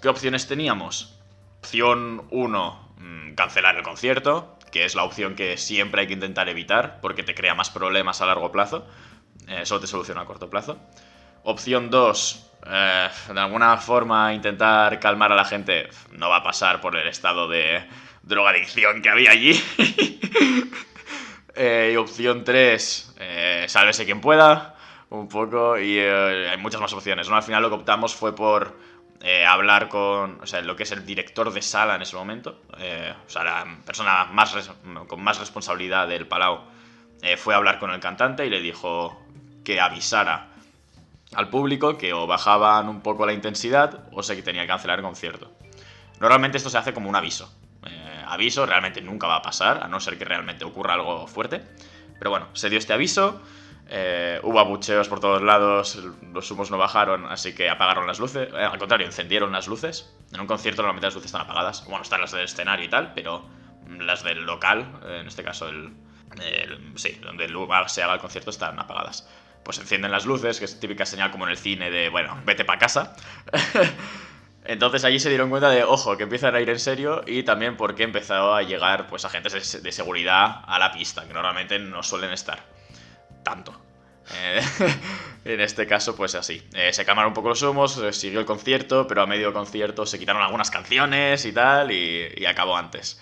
¿Qué 0.00 0.08
opciones 0.08 0.46
teníamos? 0.46 1.18
Opción 1.60 2.26
1, 2.30 2.94
mm, 2.98 3.34
cancelar 3.34 3.76
el 3.76 3.82
concierto, 3.82 4.58
que 4.70 4.84
es 4.84 4.94
la 4.94 5.04
opción 5.04 5.34
que 5.34 5.56
siempre 5.56 6.02
hay 6.02 6.06
que 6.06 6.14
intentar 6.14 6.48
evitar 6.48 7.00
porque 7.00 7.22
te 7.22 7.34
crea 7.34 7.54
más 7.54 7.70
problemas 7.70 8.20
a 8.20 8.26
largo 8.26 8.52
plazo. 8.52 8.86
Eh, 9.48 9.64
solo 9.64 9.80
te 9.80 9.86
soluciona 9.86 10.22
a 10.22 10.24
corto 10.24 10.50
plazo. 10.50 10.78
Opción 11.44 11.90
2, 11.90 12.50
eh, 12.66 13.08
de 13.34 13.40
alguna 13.40 13.76
forma 13.76 14.32
intentar 14.32 15.00
calmar 15.00 15.32
a 15.32 15.34
la 15.34 15.44
gente. 15.44 15.88
No 16.12 16.28
va 16.30 16.36
a 16.36 16.42
pasar 16.42 16.80
por 16.80 16.96
el 16.96 17.08
estado 17.08 17.48
de 17.48 17.84
drogadicción 18.22 19.02
que 19.02 19.08
había 19.08 19.30
allí. 19.30 19.60
Eh, 21.54 21.90
y 21.92 21.96
opción 21.96 22.44
3, 22.44 23.16
eh, 23.18 23.64
sálvese 23.68 24.06
quien 24.06 24.22
pueda, 24.22 24.74
un 25.10 25.28
poco, 25.28 25.78
y 25.78 25.98
hay 25.98 26.56
muchas 26.56 26.80
más 26.80 26.94
opciones. 26.94 27.28
¿no? 27.28 27.36
Al 27.36 27.42
final 27.42 27.60
lo 27.60 27.68
que 27.68 27.74
optamos 27.74 28.14
fue 28.14 28.34
por 28.34 28.74
hablar 29.46 29.90
con, 29.90 30.40
o 30.40 30.46
sea, 30.46 30.62
lo 30.62 30.74
que 30.74 30.84
es 30.84 30.92
el 30.92 31.04
director 31.04 31.52
de 31.52 31.60
sala 31.60 31.96
en 31.96 32.02
ese 32.02 32.16
momento, 32.16 32.62
o 32.70 33.30
sea, 33.30 33.44
la 33.44 33.66
persona 33.84 34.24
más 34.32 34.70
con 35.06 35.22
más 35.22 35.38
responsabilidad 35.40 36.08
del 36.08 36.26
Palau, 36.26 36.62
fue 37.36 37.52
a 37.52 37.58
hablar 37.58 37.78
con 37.78 37.90
el 37.90 38.00
cantante 38.00 38.46
y 38.46 38.50
le 38.50 38.62
dijo 38.62 39.22
que 39.62 39.78
avisara 39.78 40.51
al 41.34 41.48
público 41.48 41.96
que 41.98 42.12
o 42.12 42.26
bajaban 42.26 42.88
un 42.88 43.00
poco 43.00 43.26
la 43.26 43.32
intensidad 43.32 44.04
o 44.12 44.22
se 44.22 44.40
tenía 44.42 44.62
que 44.62 44.68
cancelar 44.68 44.98
el 44.98 45.04
concierto. 45.04 45.52
Normalmente 46.20 46.58
esto 46.58 46.70
se 46.70 46.78
hace 46.78 46.92
como 46.92 47.08
un 47.08 47.16
aviso 47.16 47.50
aviso, 48.32 48.64
realmente 48.66 49.00
nunca 49.00 49.26
va 49.26 49.36
a 49.36 49.42
pasar, 49.42 49.82
a 49.82 49.88
no 49.88 50.00
ser 50.00 50.18
que 50.18 50.24
realmente 50.24 50.64
ocurra 50.64 50.94
algo 50.94 51.26
fuerte. 51.26 51.62
Pero 52.18 52.30
bueno, 52.30 52.48
se 52.54 52.70
dio 52.70 52.78
este 52.78 52.92
aviso, 52.92 53.42
eh, 53.88 54.40
hubo 54.42 54.58
abucheos 54.58 55.08
por 55.08 55.20
todos 55.20 55.42
lados, 55.42 55.98
los 56.32 56.50
humos 56.50 56.70
no 56.70 56.78
bajaron, 56.78 57.26
así 57.26 57.54
que 57.54 57.68
apagaron 57.68 58.06
las 58.06 58.18
luces. 58.18 58.48
Eh, 58.52 58.64
al 58.64 58.78
contrario, 58.78 59.06
encendieron 59.06 59.52
las 59.52 59.68
luces. 59.68 60.14
En 60.32 60.40
un 60.40 60.46
concierto 60.46 60.82
normalmente 60.82 61.08
las 61.08 61.14
luces 61.14 61.26
están 61.26 61.42
apagadas. 61.42 61.84
Bueno, 61.86 62.02
están 62.02 62.20
las 62.20 62.32
del 62.32 62.44
escenario 62.44 62.86
y 62.86 62.88
tal, 62.88 63.12
pero 63.14 63.44
las 63.98 64.22
del 64.22 64.44
local, 64.44 65.00
eh, 65.04 65.18
en 65.20 65.26
este 65.26 65.42
caso 65.42 65.68
el, 65.68 65.92
sí, 66.94 67.18
donde 67.22 67.44
el 67.44 67.52
lugar 67.52 67.90
se 67.90 68.02
haga 68.02 68.14
el 68.14 68.20
concierto, 68.20 68.50
están 68.50 68.78
apagadas. 68.78 69.28
Pues 69.64 69.78
encienden 69.78 70.10
las 70.10 70.26
luces, 70.26 70.58
que 70.58 70.64
es 70.64 70.80
típica 70.80 71.06
señal 71.06 71.30
como 71.30 71.44
en 71.44 71.50
el 71.50 71.56
cine 71.56 71.90
de, 71.90 72.08
bueno, 72.08 72.40
vete 72.44 72.64
para 72.64 72.78
casa. 72.78 73.14
Entonces 74.64 75.04
allí 75.04 75.18
se 75.18 75.28
dieron 75.28 75.50
cuenta 75.50 75.70
de, 75.70 75.82
ojo, 75.82 76.16
que 76.16 76.22
empiezan 76.22 76.54
a 76.54 76.60
ir 76.60 76.70
en 76.70 76.78
serio 76.78 77.22
y 77.26 77.42
también 77.42 77.76
porque 77.76 78.04
empezó 78.04 78.54
a 78.54 78.62
llegar 78.62 79.08
pues 79.08 79.24
agentes 79.24 79.82
de, 79.82 79.92
seguridad 79.92 80.62
a 80.66 80.78
la 80.78 80.92
pista, 80.92 81.26
que 81.26 81.34
normalmente 81.34 81.78
no 81.80 82.02
suelen 82.02 82.30
estar 82.32 82.60
tanto. 83.42 83.80
Eh, 84.34 84.62
en 85.44 85.60
este 85.60 85.86
caso, 85.88 86.14
pues 86.14 86.36
así. 86.36 86.62
Eh, 86.74 86.92
se 86.92 87.04
calmaron 87.04 87.30
un 87.30 87.34
poco 87.34 87.48
los 87.48 87.62
humos, 87.62 88.00
siguió 88.12 88.38
el 88.38 88.46
concierto, 88.46 89.08
pero 89.08 89.22
a 89.22 89.26
medio 89.26 89.52
concierto 89.52 90.06
se 90.06 90.18
quitaron 90.18 90.42
algunas 90.42 90.70
canciones 90.70 91.44
y 91.44 91.52
tal, 91.52 91.90
y, 91.90 92.46
acabó 92.46 92.76
antes. 92.76 93.20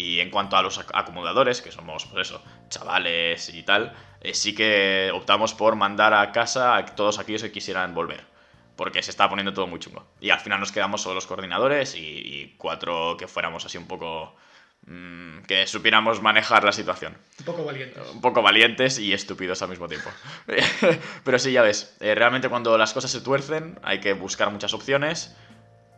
Y 0.00 0.20
en 0.20 0.30
cuanto 0.30 0.56
a 0.56 0.62
los 0.62 0.78
acomodadores, 0.78 1.60
que 1.60 1.70
somos, 1.70 2.06
pues 2.06 2.28
eso, 2.28 2.42
chavales 2.70 3.52
y 3.52 3.62
tal, 3.62 3.92
eh, 4.22 4.32
sí 4.32 4.54
que 4.54 5.10
optamos 5.12 5.52
por 5.52 5.76
mandar 5.76 6.14
a 6.14 6.32
casa 6.32 6.74
a 6.74 6.86
todos 6.86 7.18
aquellos 7.18 7.42
que 7.42 7.52
quisieran 7.52 7.94
volver 7.94 8.24
porque 8.76 9.02
se 9.02 9.10
estaba 9.10 9.28
poniendo 9.28 9.52
todo 9.52 9.66
muy 9.66 9.78
chungo. 9.78 10.06
Y 10.22 10.30
al 10.30 10.40
final 10.40 10.58
nos 10.58 10.72
quedamos 10.72 11.02
solo 11.02 11.16
los 11.16 11.26
coordinadores 11.26 11.94
y, 11.94 12.54
cuatro 12.56 13.16
que 13.18 13.28
fuéramos 13.28 13.66
así 13.66 13.76
un 13.76 13.86
poco... 13.86 14.34
Mm, 14.86 15.42
que 15.42 15.66
supiéramos 15.66 16.22
manejar 16.22 16.64
la 16.64 16.72
situación. 16.72 17.14
Un 17.40 17.44
poco 17.44 17.64
valientes. 17.66 18.02
Un 18.14 18.22
poco 18.22 18.40
valientes 18.40 18.98
y 18.98 19.12
estúpidos 19.12 19.60
al 19.60 19.68
mismo 19.68 19.86
tiempo. 19.86 20.08
Pero 21.24 21.38
sí, 21.38 21.52
ya 21.52 21.60
ves, 21.60 21.94
eh, 22.00 22.14
realmente 22.14 22.48
cuando 22.48 22.78
las 22.78 22.94
cosas 22.94 23.10
se 23.10 23.20
tuercen 23.20 23.78
hay 23.82 24.00
que 24.00 24.14
buscar 24.14 24.50
muchas 24.50 24.72
opciones 24.72 25.36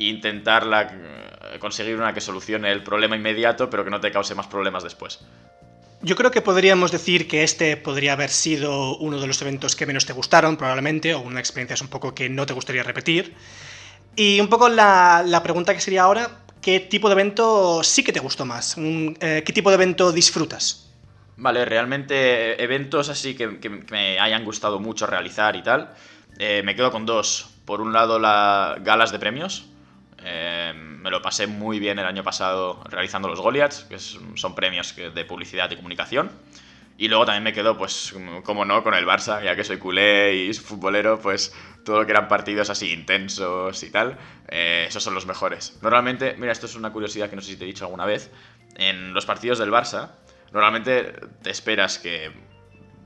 intentar 0.09 0.67
eh, 0.91 1.59
conseguir 1.59 1.97
una 1.97 2.13
que 2.13 2.21
solucione 2.21 2.71
el 2.71 2.83
problema 2.83 3.17
inmediato 3.17 3.69
pero 3.71 3.85
que 3.85 3.91
no 3.91 4.01
te 4.01 4.11
cause 4.11 4.35
más 4.35 4.47
problemas 4.47 4.83
después. 4.83 5.21
Yo 6.05 6.17
creo 6.17 6.33
que 6.33 6.43
podríamos 6.43 6.91
decir 6.91 7.29
que 7.29 7.45
este 7.45 7.77
podría 7.77 8.15
haber 8.15 8.31
sido 8.31 8.97
uno 8.97 9.21
de 9.21 9.29
los 9.29 9.41
eventos 9.41 9.77
que 9.77 9.87
menos 9.87 10.05
te 10.05 10.13
gustaron, 10.13 10.57
probablemente, 10.57 11.15
o 11.15 11.21
una 11.21 11.39
experiencia 11.39 11.77
un 11.81 11.91
poco 11.91 12.13
que 12.13 12.29
no 12.29 12.45
te 12.45 12.55
gustaría 12.55 12.83
repetir. 12.83 13.37
Y 14.17 14.41
un 14.41 14.49
poco 14.49 14.69
la, 14.69 15.41
pregunta 15.45 15.73
que 15.73 15.81
sería 15.81 16.03
ahora, 16.03 16.41
¿qué 16.61 16.81
tipo 16.81 17.09
de 17.09 17.13
evento 17.13 17.85
sí 17.85 18.03
que 18.03 18.13
te 18.13 18.19
gustó 18.19 18.45
más? 18.45 18.77
Eh, 18.79 19.43
¿Qué 19.47 19.53
tipo 19.53 19.71
de 19.71 19.77
evento 19.77 20.11
disfrutas? 20.11 20.91
Vale, 21.37 21.65
realmente 21.65 22.63
eventos 22.63 23.09
así 23.09 23.35
que, 23.35 23.47
me 23.91 24.19
hayan 24.19 24.45
gustado 24.45 24.81
mucho 24.81 25.07
realizar 25.07 25.55
y 25.55 25.63
tal, 25.63 25.95
eh, 26.39 26.63
me 26.65 26.75
quedo 26.75 26.91
con 26.91 27.07
dos. 27.07 27.49
Por 27.65 27.81
un 27.81 27.93
lado, 27.93 28.19
las 28.19 28.83
galas 28.83 29.13
de 29.13 29.21
premios, 29.21 29.67
Eh, 30.25 30.73
me 30.75 31.11
lo 31.11 31.21
pasé 31.21 31.47
muy 31.47 31.79
bien 31.79 31.99
el 31.99 32.07
año 32.07 32.23
pasado 32.23 32.83
realizando 32.89 33.29
los 33.29 33.41
Goliaths, 33.41 33.85
que 33.89 33.99
son 33.99 34.55
premios 34.55 34.95
de 34.97 35.25
publicidad 35.25 35.71
y 35.71 35.77
comunicación. 35.77 36.31
Y 36.99 37.09
luego 37.09 37.25
también 37.25 37.43
me 37.43 37.53
quedo, 37.53 37.77
pues, 37.77 38.15
como 38.45 38.65
no, 38.65 38.83
con 38.85 38.95
el 38.95 39.07
Barça, 39.07 39.43
ya 39.43 39.57
que 39.57 39.65
soy 39.65 39.79
culé 39.79 40.35
y 40.35 40.55
futbolero, 40.55 41.19
pues 41.21 41.55
todo 41.85 42.01
lo 42.01 42.07
que 42.07 42.13
eran 42.13 42.29
partidos 42.29 42.71
así 42.71 42.93
intensos 42.93 43.83
y 43.83 43.91
tal, 43.91 44.19
eh, 44.49 44.85
esos 44.89 45.03
son 45.03 45.15
los 45.15 45.27
mejores. 45.27 45.79
Normalmente, 45.83 46.37
mira, 46.39 46.53
esto 46.53 46.67
es 46.67 46.77
una 46.77 46.93
curiosidad 46.93 47.29
que 47.29 47.37
no 47.37 47.43
sé 47.43 47.53
si 47.53 47.57
te 47.57 47.65
he 47.65 47.67
dicho 47.67 47.85
alguna 47.85 48.07
vez, 48.07 48.31
en 48.77 49.15
los 49.15 49.27
partidos 49.27 49.59
del 49.59 49.71
Barça, 49.71 50.13
normalmente 50.53 51.15
te 51.43 51.51
esperas 51.51 51.99
que 51.99 52.31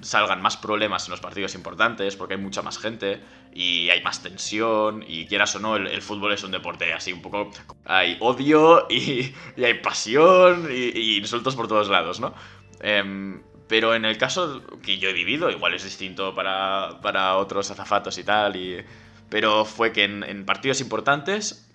salgan 0.00 0.42
más 0.42 0.56
problemas 0.56 1.06
en 1.06 1.10
los 1.12 1.20
partidos 1.20 1.54
importantes 1.54 2.16
porque 2.16 2.34
hay 2.34 2.40
mucha 2.40 2.62
más 2.62 2.78
gente 2.78 3.20
y 3.52 3.88
hay 3.90 4.02
más 4.02 4.22
tensión 4.22 5.04
y 5.06 5.26
quieras 5.26 5.54
o 5.56 5.60
no, 5.60 5.76
el, 5.76 6.02
fútbol 6.02 6.32
es 6.32 6.44
un 6.44 6.50
deporte 6.50 6.92
así 6.92 7.12
un 7.12 7.22
poco... 7.22 7.50
Hay 7.84 8.16
odio 8.20 8.86
y, 8.90 9.32
hay 9.62 9.74
pasión 9.82 10.68
y, 10.70 11.16
insultos 11.16 11.56
por 11.56 11.68
todos 11.68 11.88
lados, 11.88 12.20
¿no? 12.20 12.34
Em, 12.80 13.42
pero 13.68 13.94
en 13.94 14.04
el 14.04 14.18
caso 14.18 14.62
que 14.82 14.98
yo 14.98 15.08
he 15.08 15.12
vivido, 15.12 15.50
igual 15.50 15.74
es 15.74 15.84
distinto 15.84 16.34
para, 16.34 17.00
para 17.02 17.36
otros 17.36 17.70
azafatos 17.70 18.18
y 18.18 18.24
tal, 18.24 18.56
y, 18.56 18.84
pero 19.28 19.64
fue 19.64 19.92
que 19.92 20.04
en 20.04 20.44
partidos 20.44 20.80
importantes 20.80 21.66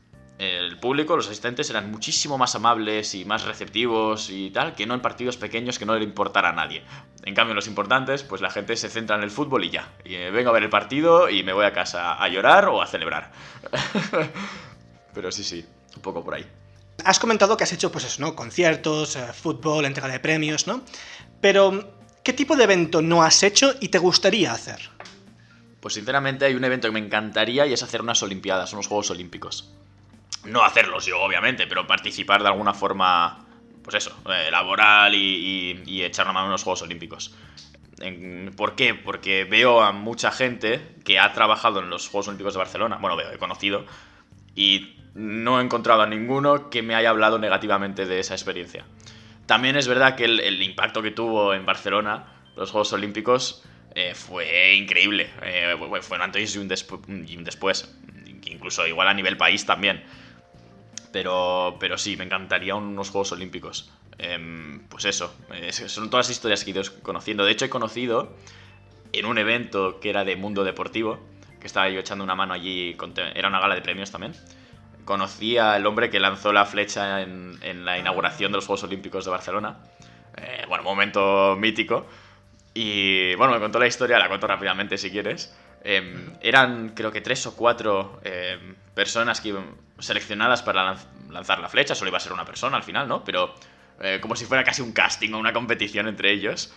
el 0.42 0.78
público, 0.80 1.16
los 1.16 1.28
asistentes 1.28 1.70
eran 1.70 1.92
muchísimo 1.92 2.38
más 2.38 2.56
amables 2.56 3.14
y 3.14 3.26
más 3.26 3.44
receptivos 3.44 4.30
y 4.32 4.50
tal, 4.50 4.74
que 4.74 4.88
no 4.88 4.96
en 4.96 5.02
partidos 5.02 5.38
pequeños 5.38 5.78
que 5.78 5.86
no 5.86 5.96
le 5.96 6.04
importara 6.04 6.50
a 6.50 6.54
nadie. 6.54 6.84
En 7.24 7.36
cambio, 7.36 7.52
en 7.52 7.58
los 7.58 7.68
importantes, 7.68 8.24
pues 8.24 8.42
la 8.42 8.50
gente 8.50 8.76
se 8.76 8.90
centra 8.90 9.16
en 9.16 9.24
el 9.24 9.30
fútbol 9.30 9.64
y 9.66 9.70
ya. 9.70 9.94
Y 10.04 10.16
eh, 10.16 10.32
vengo 10.32 10.50
a 10.50 10.54
ver 10.54 10.64
el 10.64 10.70
partido 10.70 11.30
y 11.30 11.44
me 11.44 11.54
voy 11.54 11.66
a 11.66 11.74
casa 11.74 12.14
a 12.14 12.28
llorar 12.28 12.70
o 12.70 12.82
a 12.82 12.88
celebrar. 12.88 13.32
Pero 15.14 15.32
sí, 15.32 15.44
sí, 15.44 15.64
un 15.96 16.02
poco 16.02 16.24
por 16.24 16.34
ahí. 16.34 16.46
Has 17.06 17.20
comentado 17.20 17.56
que 17.56 17.64
has 17.64 17.74
hecho, 17.74 17.92
pues 17.92 18.06
eso, 18.06 18.22
¿no? 18.22 18.36
Conciertos, 18.36 19.16
eh, 19.18 19.34
fútbol, 19.34 19.86
entrega 19.86 20.10
de 20.10 20.20
premios, 20.20 20.66
¿no? 20.66 20.82
Pero, 21.40 21.94
¿qué 22.24 22.34
tipo 22.34 22.56
de 22.56 22.64
evento 22.64 23.02
no 23.02 23.22
has 23.22 23.44
hecho 23.44 23.76
y 23.80 23.90
te 23.90 24.00
gustaría 24.00 24.54
hacer? 24.54 24.90
Pues 25.80 25.94
sinceramente 25.94 26.46
hay 26.46 26.56
un 26.56 26.64
evento 26.64 26.88
que 26.88 26.94
me 26.94 27.00
encantaría 27.00 27.68
y 27.68 27.74
es 27.74 27.84
hacer 27.84 28.02
unas 28.02 28.24
Olimpiadas, 28.24 28.74
unos 28.74 28.88
Juegos 28.88 29.12
Olímpicos 29.12 29.72
no 30.46 30.64
hacerlos 30.64 31.06
yo, 31.06 31.22
obviamente, 31.22 31.68
pero 31.68 31.88
participar 31.88 32.42
de 32.42 32.50
alguna 32.50 32.74
forma, 32.74 33.46
pues 33.84 33.96
eso, 33.96 34.16
eh, 34.32 34.50
laboral 34.52 35.14
y, 35.16 36.04
echar 36.04 36.26
una 36.26 36.34
mano 36.34 36.48
en 36.48 36.52
los 36.54 36.64
Juegos 36.64 36.82
Olímpicos. 36.82 37.36
¿Por 38.58 38.76
qué? 38.76 38.96
Porque 38.96 39.44
veo 39.44 39.82
a 39.82 39.92
mucha 39.92 40.32
gente 40.32 40.96
que 41.06 41.20
ha 41.20 41.32
trabajado 41.34 41.82
en 41.82 41.90
los 41.90 42.08
Juegos 42.08 42.28
Olímpicos 42.30 42.54
de 42.54 42.58
Barcelona, 42.58 42.98
bueno, 43.00 43.16
veo, 43.16 43.32
he 43.32 43.38
conocido, 43.38 43.86
y 44.56 44.98
no 45.14 45.60
he 45.60 45.64
encontrado 45.64 46.02
a 46.02 46.08
ninguno 46.08 46.70
que 46.70 46.82
me 46.82 46.96
haya 46.96 47.12
hablado 47.12 47.38
negativamente 47.38 48.06
de 48.08 48.20
esa 48.20 48.34
experiencia. 48.34 48.86
También 49.46 49.76
es 49.76 49.88
verdad 49.88 50.16
que 50.16 50.26
el, 50.26 50.62
impacto 50.64 51.02
que 51.02 51.12
tuvo 51.12 51.54
en 51.54 51.66
Barcelona 51.66 52.26
los 52.56 52.72
Juegos 52.72 52.94
Olímpicos 52.94 53.64
eh, 53.94 54.14
fue 54.16 54.74
increíble. 54.76 55.30
Eh, 55.44 55.76
fue 56.02 56.18
un 56.18 56.24
antes 56.24 56.56
y 56.56 56.60
y 56.60 57.38
un 57.38 57.44
después. 57.44 57.94
Incluso 58.46 58.88
igual 58.88 59.08
a 59.08 59.14
nivel 59.14 59.38
país 59.38 59.66
también. 59.66 60.04
Pero, 61.12 61.78
pero 61.80 61.98
sí, 61.98 62.16
me 62.16 62.24
encantaría 62.24 62.76
unos 62.76 63.10
Juegos 63.10 63.32
Olímpicos. 63.34 63.92
Em, 64.18 64.88
pues 64.88 65.06
eso, 65.06 65.34
son 65.88 66.10
todas 66.10 66.30
historias 66.30 66.64
que 66.64 66.72
he 66.72 66.74
ido 66.74 66.84
conociendo. 67.02 67.44
De 67.44 67.52
hecho, 67.52 67.66
he 67.66 67.70
conocido 67.70 68.36
en 69.14 69.26
un 69.26 69.38
evento 69.38 70.00
que 70.00 70.10
era 70.10 70.24
de 70.24 70.36
Mundo 70.36 70.64
Deportivo, 70.64 71.20
que 71.60 71.68
estaba 71.68 71.90
yo 71.90 72.00
echando 72.00 72.24
una 72.24 72.36
mano 72.36 72.54
allí, 72.54 72.96
era 73.36 73.48
una 73.48 73.60
gala 73.60 73.76
de 73.76 73.82
premios 73.82 74.12
también. 74.12 74.34
Conocí 75.06 75.58
al 75.58 75.86
hombre 75.86 76.10
que 76.10 76.20
lanzó 76.20 76.54
la 76.54 76.66
flecha 76.66 77.22
en, 77.22 77.86
la 77.86 77.98
inauguración 77.98 78.52
de 78.52 78.58
los 78.58 78.68
Juegos 78.68 78.84
Olímpicos 78.84 79.26
de 79.26 79.32
Barcelona. 79.32 79.80
Eh, 80.38 80.66
bueno, 80.68 80.84
momento 80.84 81.56
mítico. 81.58 82.06
Y 82.74 83.36
bueno, 83.36 83.54
me 83.54 83.60
contó 83.60 83.80
la 83.80 83.88
historia, 83.88 84.18
la 84.20 84.28
cuento 84.28 84.48
rápidamente 84.48 84.98
si 84.98 85.12
quieres. 85.12 85.54
Em, 85.84 86.34
eran 86.42 86.90
creo 86.90 87.12
que 87.12 87.22
tres 87.22 87.46
o 87.48 87.56
cuatro 87.56 88.20
em, 88.24 88.76
personas 88.94 89.42
que 89.42 89.56
seleccionadas 90.00 90.62
para 90.62 90.96
lanzar 91.30 91.60
la 91.60 91.70
flecha, 91.70 91.96
solo 91.96 92.10
iba 92.10 92.18
a 92.18 92.22
ser 92.22 92.34
una 92.34 92.46
persona 92.46 92.78
al 92.78 92.84
final, 92.84 93.08
¿no? 93.08 93.24
Pero 93.24 93.56
eh, 94.00 94.20
como 94.22 94.36
si 94.36 94.46
fuera 94.46 94.64
casi 94.64 94.82
un 94.82 94.92
casting 94.92 95.34
o 95.34 95.40
una 95.40 95.54
competición 95.54 96.08
entre 96.08 96.32
ellos. 96.32 96.74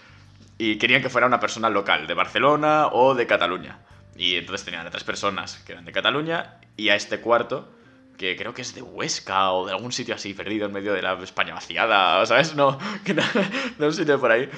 Y 0.56 0.78
querían 0.78 1.02
que 1.02 1.10
fuera 1.10 1.26
una 1.26 1.40
persona 1.40 1.68
local, 1.68 2.06
de 2.06 2.14
Barcelona 2.14 2.88
o 2.92 3.14
de 3.14 3.26
Cataluña. 3.26 3.78
Y 4.16 4.36
entonces 4.36 4.64
tenían 4.64 4.86
a 4.86 4.90
tres 4.90 5.02
personas 5.02 5.56
que 5.66 5.72
eran 5.72 5.84
de 5.84 5.92
Cataluña 5.92 6.60
y 6.76 6.90
a 6.90 6.94
este 6.94 7.20
cuarto, 7.20 7.68
que 8.16 8.36
creo 8.36 8.54
que 8.54 8.62
es 8.62 8.74
de 8.74 8.82
Huesca 8.82 9.50
o 9.50 9.66
de 9.66 9.72
algún 9.72 9.90
sitio 9.90 10.14
así 10.14 10.32
perdido 10.34 10.66
en 10.66 10.72
medio 10.72 10.92
de 10.92 11.02
la 11.02 11.14
España 11.14 11.54
vaciada, 11.54 12.24
¿sabes? 12.26 12.54
No, 12.54 12.78
que 13.04 13.14
de 13.14 13.86
un 13.86 13.92
sitio 13.92 14.20
por 14.20 14.30
ahí 14.30 14.48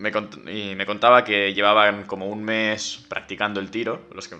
me 0.00 0.10
y 0.50 0.74
me 0.74 0.86
contaba 0.86 1.24
que 1.24 1.52
llevaban 1.52 2.04
como 2.04 2.26
un 2.26 2.42
mes 2.42 3.04
practicando 3.08 3.60
el 3.60 3.70
tiro, 3.70 4.06
los, 4.12 4.30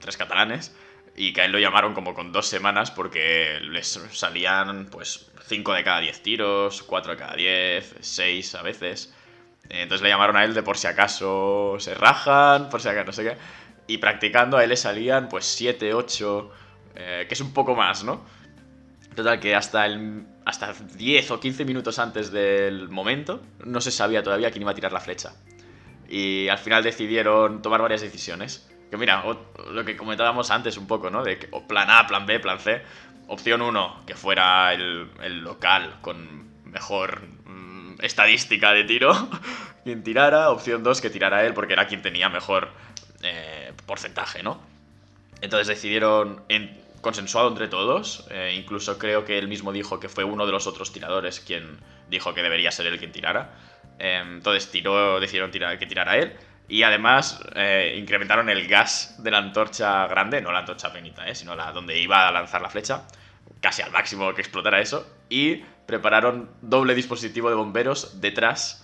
tres 0.00 0.16
catalanes, 0.16 0.74
y 1.16 1.32
que 1.32 1.42
a 1.42 1.44
él 1.44 1.52
lo 1.52 1.60
llamaron 1.60 1.94
como 1.94 2.14
con 2.14 2.32
dos 2.32 2.48
semanas 2.48 2.90
porque 2.90 3.60
les 3.62 4.00
salían 4.10 4.88
pues 4.90 5.30
5 5.46 5.72
de 5.72 5.84
cada 5.84 6.00
10 6.00 6.22
tiros, 6.22 6.82
4 6.82 7.12
de 7.12 7.18
cada 7.18 7.36
10, 7.36 7.96
6 8.00 8.54
a 8.56 8.62
veces. 8.62 9.14
Entonces 9.68 10.02
le 10.02 10.08
llamaron 10.08 10.36
a 10.36 10.44
él 10.44 10.52
de 10.52 10.62
por 10.64 10.76
si 10.76 10.88
acaso 10.88 11.76
se 11.78 11.94
rajan, 11.94 12.68
por 12.68 12.82
si 12.82 12.88
acaso 12.88 13.06
no 13.06 13.12
sé 13.12 13.22
qué. 13.24 13.36
Y 13.86 13.98
practicando 13.98 14.56
a 14.56 14.64
él 14.64 14.70
le 14.70 14.76
salían 14.76 15.28
pues 15.28 15.44
7, 15.44 15.94
8, 15.94 16.50
eh, 16.96 17.24
que 17.28 17.34
es 17.34 17.40
un 17.40 17.54
poco 17.54 17.76
más, 17.76 18.02
¿no? 18.02 18.24
Total, 19.14 19.38
que 19.38 19.54
hasta, 19.54 19.86
el, 19.86 20.24
hasta 20.44 20.72
10 20.72 21.30
o 21.30 21.40
15 21.40 21.64
minutos 21.64 21.98
antes 21.98 22.32
del 22.32 22.88
momento 22.88 23.40
no 23.64 23.80
se 23.80 23.90
sabía 23.90 24.22
todavía 24.22 24.50
quién 24.50 24.62
iba 24.62 24.72
a 24.72 24.74
tirar 24.74 24.92
la 24.92 25.00
flecha. 25.00 25.34
Y 26.08 26.48
al 26.48 26.58
final 26.58 26.82
decidieron 26.82 27.62
tomar 27.62 27.80
varias 27.80 28.00
decisiones. 28.00 28.68
Que 28.90 28.96
mira, 28.96 29.24
lo 29.70 29.84
que 29.84 29.96
comentábamos 29.96 30.50
antes 30.50 30.76
un 30.76 30.86
poco, 30.86 31.10
¿no? 31.10 31.22
De 31.22 31.38
que, 31.38 31.48
plan 31.68 31.90
A, 31.90 32.06
plan 32.06 32.26
B, 32.26 32.40
plan 32.40 32.58
C. 32.58 32.82
Opción 33.26 33.62
1, 33.62 34.02
que 34.06 34.14
fuera 34.14 34.72
el, 34.74 35.08
local 35.40 35.96
con 36.02 36.44
mejor 36.64 37.22
mm, 37.46 37.96
estadística 38.02 38.72
de 38.72 38.84
tiro, 38.84 39.12
quien 39.84 40.02
tirara. 40.02 40.50
Opción 40.50 40.82
2, 40.82 41.00
que 41.00 41.10
tirara 41.10 41.44
él 41.46 41.54
porque 41.54 41.72
era 41.72 41.86
quien 41.86 42.02
tenía 42.02 42.28
mejor 42.28 42.68
eh, 43.22 43.72
porcentaje, 43.86 44.42
¿no? 44.42 44.60
Entonces 45.40 45.68
decidieron 45.68 46.42
consensuado 47.04 47.48
entre 47.48 47.68
todos. 47.68 48.26
Eh, 48.30 48.54
incluso 48.58 48.98
creo 48.98 49.24
que 49.24 49.38
él 49.38 49.46
mismo 49.46 49.72
dijo 49.72 50.00
que 50.00 50.08
fue 50.08 50.24
uno 50.24 50.46
de 50.46 50.52
los 50.52 50.66
otros 50.66 50.90
tiradores 50.92 51.38
quien 51.38 51.78
dijo 52.08 52.34
que 52.34 52.42
debería 52.42 52.72
ser 52.72 52.86
él 52.86 52.98
quien 52.98 53.12
tirara. 53.12 53.52
Em, 53.98 54.38
entonces 54.38 54.70
tiró, 54.72 55.20
decidieron 55.20 55.52
tirar, 55.52 55.78
que 55.78 55.86
tirara 55.86 56.16
él. 56.16 56.32
Y 56.66 56.82
además 56.82 57.40
eh, 57.54 57.94
incrementaron 57.98 58.48
el 58.48 58.66
gas 58.66 59.22
de 59.22 59.30
la 59.30 59.38
antorcha 59.38 60.06
grande, 60.06 60.40
no 60.40 60.50
la 60.50 60.60
antorcha 60.60 60.90
eh, 61.26 61.34
sino 61.34 61.54
la 61.54 61.70
donde 61.72 62.00
iba 62.00 62.26
a 62.26 62.32
lanzar 62.32 62.62
la 62.62 62.70
flecha, 62.70 63.06
casi 63.60 63.82
al 63.82 63.92
máximo 63.92 64.34
que 64.34 64.40
explotara 64.40 64.80
eso. 64.80 65.06
Y 65.28 65.56
prepararon 65.86 66.50
doble 66.62 66.94
dispositivo 66.94 67.50
de 67.50 67.54
bomberos 67.54 68.20
detrás 68.20 68.83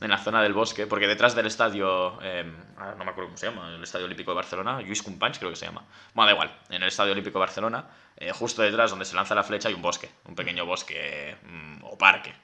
en 0.00 0.10
la 0.10 0.18
zona 0.18 0.42
del 0.42 0.52
bosque, 0.52 0.86
porque 0.86 1.06
detrás 1.06 1.34
del 1.34 1.46
estadio, 1.46 2.20
em, 2.22 2.54
ah, 2.76 2.94
no 2.96 3.04
me 3.04 3.10
acuerdo 3.10 3.28
cómo 3.28 3.36
se 3.36 3.46
llama, 3.46 3.74
el 3.74 3.82
Estadio 3.82 4.06
Olímpico 4.06 4.30
de 4.30 4.36
Barcelona, 4.36 4.80
Lluís 4.80 5.02
Companys 5.02 5.38
creo 5.38 5.50
que 5.50 5.56
se 5.56 5.66
llama. 5.66 5.84
Bueno, 6.14 6.26
da 6.26 6.32
igual, 6.34 6.58
en 6.70 6.82
el 6.82 6.88
Estadio 6.88 7.12
Olímpico 7.12 7.38
de 7.38 7.40
Barcelona, 7.40 7.86
eh, 8.16 8.32
justo 8.32 8.62
detrás 8.62 8.90
donde 8.90 9.04
se 9.04 9.16
lanza 9.16 9.34
la 9.34 9.42
flecha 9.42 9.68
hay 9.68 9.74
un 9.74 9.82
bosque, 9.82 10.10
un 10.26 10.34
pequeño 10.34 10.66
bosque 10.66 11.36
mm, 11.42 11.84
o 11.84 11.98
parque. 11.98 12.34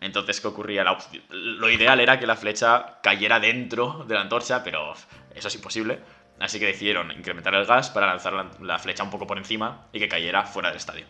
Entonces, 0.00 0.40
¿qué 0.40 0.48
ocurría? 0.48 0.84
lo 1.30 1.70
ideal 1.70 2.00
era 2.00 2.18
que 2.18 2.26
la 2.26 2.34
flecha 2.34 2.98
cayera 3.02 3.38
dentro 3.38 4.04
de 4.04 4.14
la 4.14 4.22
antorcha, 4.22 4.64
pero 4.64 4.94
eso 5.32 5.48
es 5.48 5.54
imposible. 5.54 6.00
Así 6.40 6.58
que 6.58 6.66
decidieron 6.66 7.12
incrementar 7.12 7.54
el 7.54 7.64
gas 7.64 7.90
para 7.90 8.08
lanzar 8.08 8.60
la 8.60 8.78
flecha 8.80 9.04
un 9.04 9.10
poco 9.10 9.26
por 9.26 9.38
encima 9.38 9.86
y 9.92 10.00
que 10.00 10.08
cayera 10.08 10.44
fuera 10.44 10.70
del 10.70 10.78
estadio. 10.78 11.06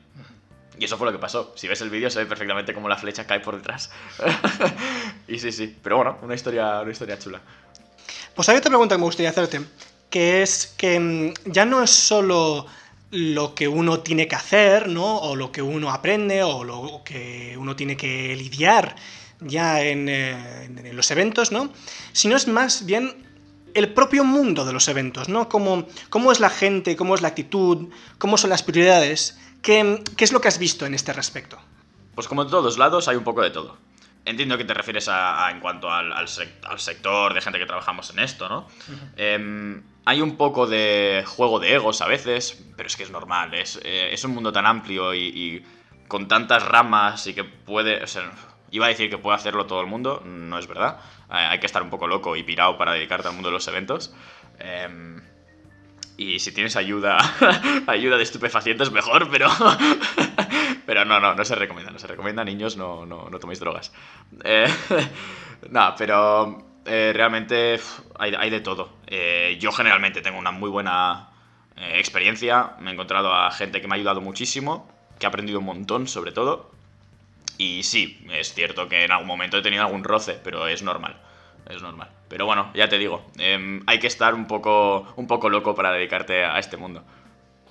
Y 0.79 0.85
eso 0.85 0.97
fue 0.99 1.07
lo 1.07 1.13
que 1.13 1.19
pasó. 1.19 1.53
Si 1.57 1.69
ves 1.69 1.81
el 1.81 1.91
vídeo 1.91 2.11
se 2.11 2.21
ve 2.21 2.27
perfectamente 2.27 2.75
cómo 2.75 2.89
la 2.89 2.97
flecha 2.97 3.27
cae 3.27 3.41
por 3.41 3.57
detrás. 3.57 3.91
y 5.29 5.39
sí, 5.39 5.53
sí. 5.53 5.77
Pero 5.83 5.97
bueno, 5.97 6.19
una 6.23 6.35
historia, 6.35 6.81
una 6.81 6.91
historia 6.91 7.19
chula. 7.19 7.41
Pues 8.35 8.49
hay 8.49 8.57
otra 8.57 8.71
pregunta 8.71 8.97
que 8.97 8.99
me 8.99 9.05
gustaría 9.05 9.31
hacerte, 9.31 9.61
que 10.11 10.43
es 10.43 10.75
que 10.77 10.99
mm, 10.99 11.53
ya 11.53 11.65
no 11.65 11.83
es 11.83 11.91
solo 11.91 12.67
lo 13.11 13.55
que 13.55 13.69
uno 13.69 14.01
tiene 14.01 14.27
que 14.27 14.35
hacer, 14.35 14.89
¿no? 14.89 15.19
O 15.19 15.37
lo 15.37 15.53
que 15.53 15.63
uno 15.63 15.91
aprende, 15.91 16.43
o 16.43 16.65
lo 16.65 17.03
que 17.05 17.57
uno 17.57 17.77
tiene 17.77 17.97
que 17.97 18.35
lidiar 18.35 18.97
ya 19.41 19.83
en, 19.83 20.09
eh, 20.09 20.65
en 20.65 20.97
los 20.97 21.11
eventos, 21.13 21.53
¿no? 21.53 21.71
Sino 22.13 22.37
es 22.37 22.49
más 22.49 22.87
bien 22.87 23.25
el 23.75 23.93
propio 23.93 24.25
mundo 24.25 24.65
de 24.65 24.73
los 24.73 24.89
eventos, 24.89 25.29
¿no? 25.29 25.49
Cómo, 25.49 25.87
cómo 26.09 26.33
es 26.33 26.41
la 26.41 26.51
gente, 26.51 26.97
cómo 26.97 27.15
es 27.15 27.23
la 27.23 27.29
actitud, 27.29 27.89
cómo 28.19 28.39
son 28.39 28.51
las 28.51 28.63
prioridades. 28.63 29.37
¿Qué, 29.65 30.03
es 30.19 30.33
lo 30.33 30.43
que 30.43 30.49
has 30.49 30.59
visto 30.59 30.85
en 30.85 30.93
este 30.93 31.15
respecto? 31.15 31.59
Pues 32.15 32.29
como 32.29 32.43
en 32.43 32.49
todos 32.49 32.77
lados 32.77 33.09
hay 33.09 33.17
un 33.17 33.25
poco 33.25 33.41
de 33.41 33.51
todo. 33.51 33.79
Entiendo 34.27 34.59
que 34.59 34.65
te 34.65 34.75
refieres 34.75 35.09
a, 35.09 35.51
en 35.51 35.61
cuanto 35.61 35.91
al, 35.91 36.29
sector 36.29 37.33
de 37.33 37.41
gente 37.41 37.59
que 37.59 37.65
trabajamos 37.65 38.11
en 38.11 38.19
esto, 38.19 38.49
¿no? 38.49 38.69
Em, 39.17 39.83
hay 40.05 40.21
un 40.21 40.37
poco 40.37 40.67
de 40.67 41.25
juego 41.27 41.61
de 41.61 41.75
egos 41.75 42.03
a 42.03 42.07
veces, 42.07 42.63
pero 42.77 42.87
es 42.87 42.97
que 42.97 43.05
es 43.05 43.11
normal, 43.11 43.55
es, 43.55 43.81
eh, 43.83 44.11
es 44.13 44.23
un 44.25 44.33
mundo 44.33 44.53
tan 44.53 44.67
amplio 44.67 45.15
y, 45.15 45.65
con 46.09 46.29
tantas 46.29 46.63
ramas 46.63 47.27
y 47.27 47.35
que 47.35 47.45
puede... 47.45 48.03
O 48.03 48.07
sea, 48.07 48.31
iba 48.71 48.85
a 48.85 48.91
decir 48.91 49.09
que 49.09 49.17
puede 49.17 49.37
hacerlo 49.37 49.65
todo 49.65 49.81
el 49.81 49.87
mundo, 49.87 50.23
no 50.27 50.59
es 50.59 50.67
verdad. 50.67 50.99
Eh, 51.31 51.35
hay 51.35 51.59
que 51.59 51.67
estar 51.67 51.83
un 51.83 51.89
poco 51.89 52.07
loco 52.07 52.37
y 52.37 52.43
pirado 52.43 52.77
para 52.77 52.93
dedicarte 52.93 53.29
al 53.29 53.35
mundo 53.35 53.49
de 53.49 53.55
los 53.55 53.67
eventos. 53.67 54.15
Y 56.17 56.39
si 56.39 56.53
tienes 56.53 56.77
ayuda, 56.77 57.19
ayuda 57.87 58.17
de 58.17 58.23
estupefacientes, 58.23 58.91
mejor, 58.93 59.29
pero. 59.31 59.49
pero 60.87 61.05
no, 61.05 61.21
no, 61.21 61.35
no 61.35 61.45
se 61.45 61.55
recomienda. 61.55 61.91
No 61.91 61.99
se 61.99 62.07
recomienda, 62.07 62.45
niños, 62.45 62.77
no, 62.77 63.05
no, 63.05 63.29
no 63.29 63.39
toméis 63.39 63.61
drogas. 63.61 63.93
Eh, 64.45 64.69
pero 65.99 66.65
eh, 66.87 67.13
realmente 67.15 67.81
hay, 68.19 68.51
de 68.51 68.61
todo. 68.61 68.91
Eh, 69.07 69.57
yo 69.61 69.73
generalmente 69.73 70.21
tengo 70.21 70.39
una 70.39 70.51
muy 70.51 70.71
buena 70.71 71.31
eh, 71.77 71.99
experiencia. 71.99 72.73
Me 72.81 72.91
he 72.91 72.93
encontrado 72.95 73.33
a 73.33 73.51
gente 73.51 73.81
que 73.81 73.89
me 73.89 73.95
ha 73.95 73.97
ayudado 73.97 74.21
muchísimo, 74.21 74.89
que 75.19 75.27
ha 75.27 75.31
aprendido 75.31 75.59
un 75.61 75.65
montón 75.65 76.07
sobre 76.07 76.33
todo. 76.33 76.71
Y 77.57 77.85
sí, 77.85 78.25
es 78.31 78.53
cierto 78.53 78.89
que 78.89 79.05
en 79.05 79.13
algún 79.13 79.29
momento 79.29 79.59
he 79.59 79.63
tenido 79.63 79.85
algún 79.85 80.05
roce, 80.05 80.39
pero 80.43 80.67
es 80.67 80.83
normal. 80.83 81.17
Es 81.69 81.83
normal. 81.83 82.11
Pero 82.29 82.47
bueno, 82.47 82.71
ya 82.75 82.89
te 82.89 82.99
digo, 82.99 83.25
em, 83.39 83.83
hay 83.87 83.99
que 83.99 84.07
estar 84.07 84.35
un 84.35 84.47
poco, 84.47 85.13
un 85.17 85.27
poco 85.27 85.49
loco 85.49 85.75
para 85.75 85.93
dedicarte 85.93 86.45
a 86.45 86.59
este 86.59 86.77
mundo. 86.77 87.05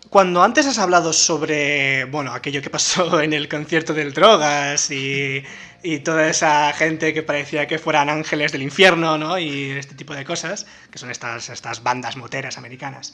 Cuando 0.10 0.44
antes 0.44 0.68
has 0.68 0.78
hablado 0.78 1.12
sobre, 1.12 2.06
bueno, 2.06 2.34
aquello 2.34 2.62
que 2.62 2.70
pasó 2.70 3.20
en 3.22 3.34
el 3.34 3.50
concierto 3.50 3.94
del 3.94 4.14
Drogas 4.14 4.92
y, 4.92 5.44
y, 5.82 6.00
toda 6.00 6.28
esa 6.28 6.72
gente 6.74 7.14
que 7.14 7.24
parecía 7.24 7.68
que 7.68 7.80
fueran 7.80 8.10
ángeles 8.10 8.52
del 8.52 8.62
infierno, 8.62 9.18
¿no? 9.18 9.40
Y 9.40 9.72
este 9.72 9.96
tipo 9.96 10.14
de 10.14 10.24
cosas, 10.24 10.68
que 10.92 10.98
son 10.98 11.10
estas, 11.10 11.50
estas 11.50 11.82
bandas 11.84 12.16
moteras 12.16 12.58
americanas. 12.58 13.14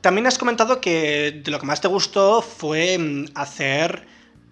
También 0.00 0.26
has 0.26 0.38
comentado 0.38 0.80
que 0.80 1.40
de 1.42 1.50
lo 1.50 1.58
que 1.58 1.66
más 1.66 1.80
te 1.80 1.88
gustó 1.88 2.42
fue 2.42 2.98
mm, 2.98 3.26
hacer 3.34 4.06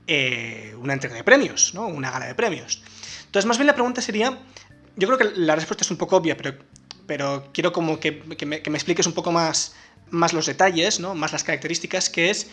eh, 0.06 0.74
una 0.78 0.94
entrega 0.94 1.16
de 1.16 1.24
premios, 1.24 1.74
¿no? 1.74 1.86
Una 1.86 2.10
gala 2.10 2.26
de 2.26 2.34
premios. 2.34 2.82
Entonces, 3.26 3.46
más 3.46 3.58
bien 3.58 3.66
la 3.66 3.74
pregunta 3.74 4.00
sería, 4.00 4.38
yo 4.96 5.08
creo 5.08 5.18
que 5.18 5.38
la 5.38 5.54
respuesta 5.54 5.84
es 5.84 5.90
un 5.90 5.96
poco 5.96 6.16
obvia, 6.16 6.36
pero, 6.36 6.54
pero 7.06 7.48
quiero 7.52 7.72
como 7.72 8.00
que, 8.00 8.20
que, 8.36 8.46
me, 8.46 8.62
que 8.62 8.70
me 8.70 8.76
expliques 8.76 9.06
un 9.06 9.12
poco 9.12 9.32
más 9.32 9.74
más 10.10 10.32
los 10.32 10.46
detalles, 10.46 11.00
¿no? 11.00 11.14
más 11.14 11.32
las 11.32 11.44
características, 11.44 12.10
que 12.10 12.30
es 12.30 12.48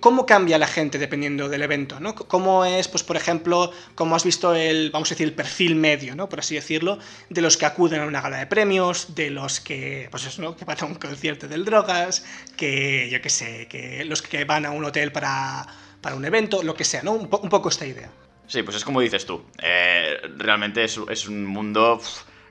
cómo 0.00 0.26
cambia 0.26 0.58
la 0.58 0.66
gente 0.66 0.98
dependiendo 0.98 1.48
del 1.48 1.62
evento, 1.62 2.00
¿no? 2.00 2.14
Cómo 2.14 2.64
es, 2.64 2.88
pues, 2.88 3.02
por 3.02 3.16
ejemplo, 3.16 3.72
cómo 3.94 4.14
has 4.16 4.24
visto 4.24 4.54
el, 4.54 4.90
vamos 4.90 5.10
a 5.10 5.14
decir, 5.14 5.26
el 5.26 5.32
perfil 5.32 5.76
medio, 5.76 6.14
¿no? 6.14 6.28
Por 6.28 6.40
así 6.40 6.54
decirlo, 6.54 6.98
de 7.30 7.40
los 7.40 7.56
que 7.56 7.66
acuden 7.66 8.00
a 8.02 8.06
una 8.06 8.20
gala 8.20 8.38
de 8.38 8.46
premios, 8.46 9.14
de 9.14 9.30
los 9.30 9.60
que, 9.60 10.08
pues 10.10 10.26
eso, 10.26 10.42
¿no? 10.42 10.56
Que 10.56 10.64
van 10.64 10.76
a 10.80 10.84
un 10.84 10.96
concierto 10.96 11.48
del 11.48 11.64
drogas, 11.64 12.24
que, 12.56 13.08
yo 13.10 13.22
qué 13.22 13.30
sé, 13.30 13.68
que 13.68 14.04
los 14.04 14.22
que 14.22 14.44
van 14.44 14.66
a 14.66 14.70
un 14.70 14.84
hotel 14.84 15.12
para, 15.12 15.66
para 16.00 16.16
un 16.16 16.24
evento, 16.24 16.62
lo 16.62 16.74
que 16.74 16.84
sea, 16.84 17.02
¿no? 17.02 17.12
Un, 17.12 17.28
poco 17.28 17.68
esta 17.68 17.86
idea. 17.86 18.10
Sí, 18.46 18.62
pues 18.62 18.76
es 18.76 18.84
como 18.84 19.00
dices 19.00 19.26
tú. 19.26 19.44
Eh, 19.60 20.20
realmente 20.36 20.84
es, 20.84 21.28
un 21.28 21.44
mundo 21.44 22.00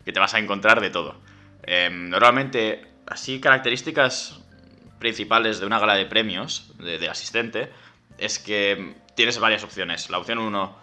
que 0.03 0.11
te 0.11 0.19
vas 0.19 0.33
a 0.33 0.39
encontrar 0.39 0.81
de 0.81 0.89
todo. 0.89 1.21
Eh, 1.63 1.89
normalmente, 1.91 2.85
así 3.07 3.39
características 3.39 4.41
principales 4.99 5.59
de 5.59 5.65
una 5.65 5.79
gala 5.79 5.95
de 5.95 6.05
premios 6.05 6.73
de, 6.79 7.09
asistente 7.09 7.71
es 8.17 8.39
que 8.39 8.95
tienes 9.15 9.39
varias 9.39 9.63
opciones. 9.63 10.09
La 10.09 10.19
opción 10.19 10.39
uno, 10.39 10.77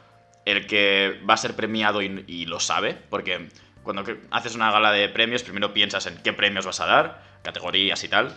el 0.44 0.66
que 0.66 1.20
va 1.28 1.34
a 1.34 1.38
ser 1.38 1.54
premiado 1.54 2.02
y, 2.02 2.46
lo 2.46 2.60
sabe, 2.60 2.94
porque 3.10 3.48
cuando 3.82 4.04
haces 4.30 4.54
una 4.54 4.70
gala 4.70 4.92
de 4.92 5.08
premios 5.08 5.42
primero 5.42 5.72
piensas 5.72 6.06
en 6.06 6.16
qué 6.22 6.32
premios 6.32 6.66
vas 6.66 6.80
a 6.80 6.86
dar, 6.86 7.40
categorías 7.42 8.02
y 8.04 8.08
tal, 8.08 8.34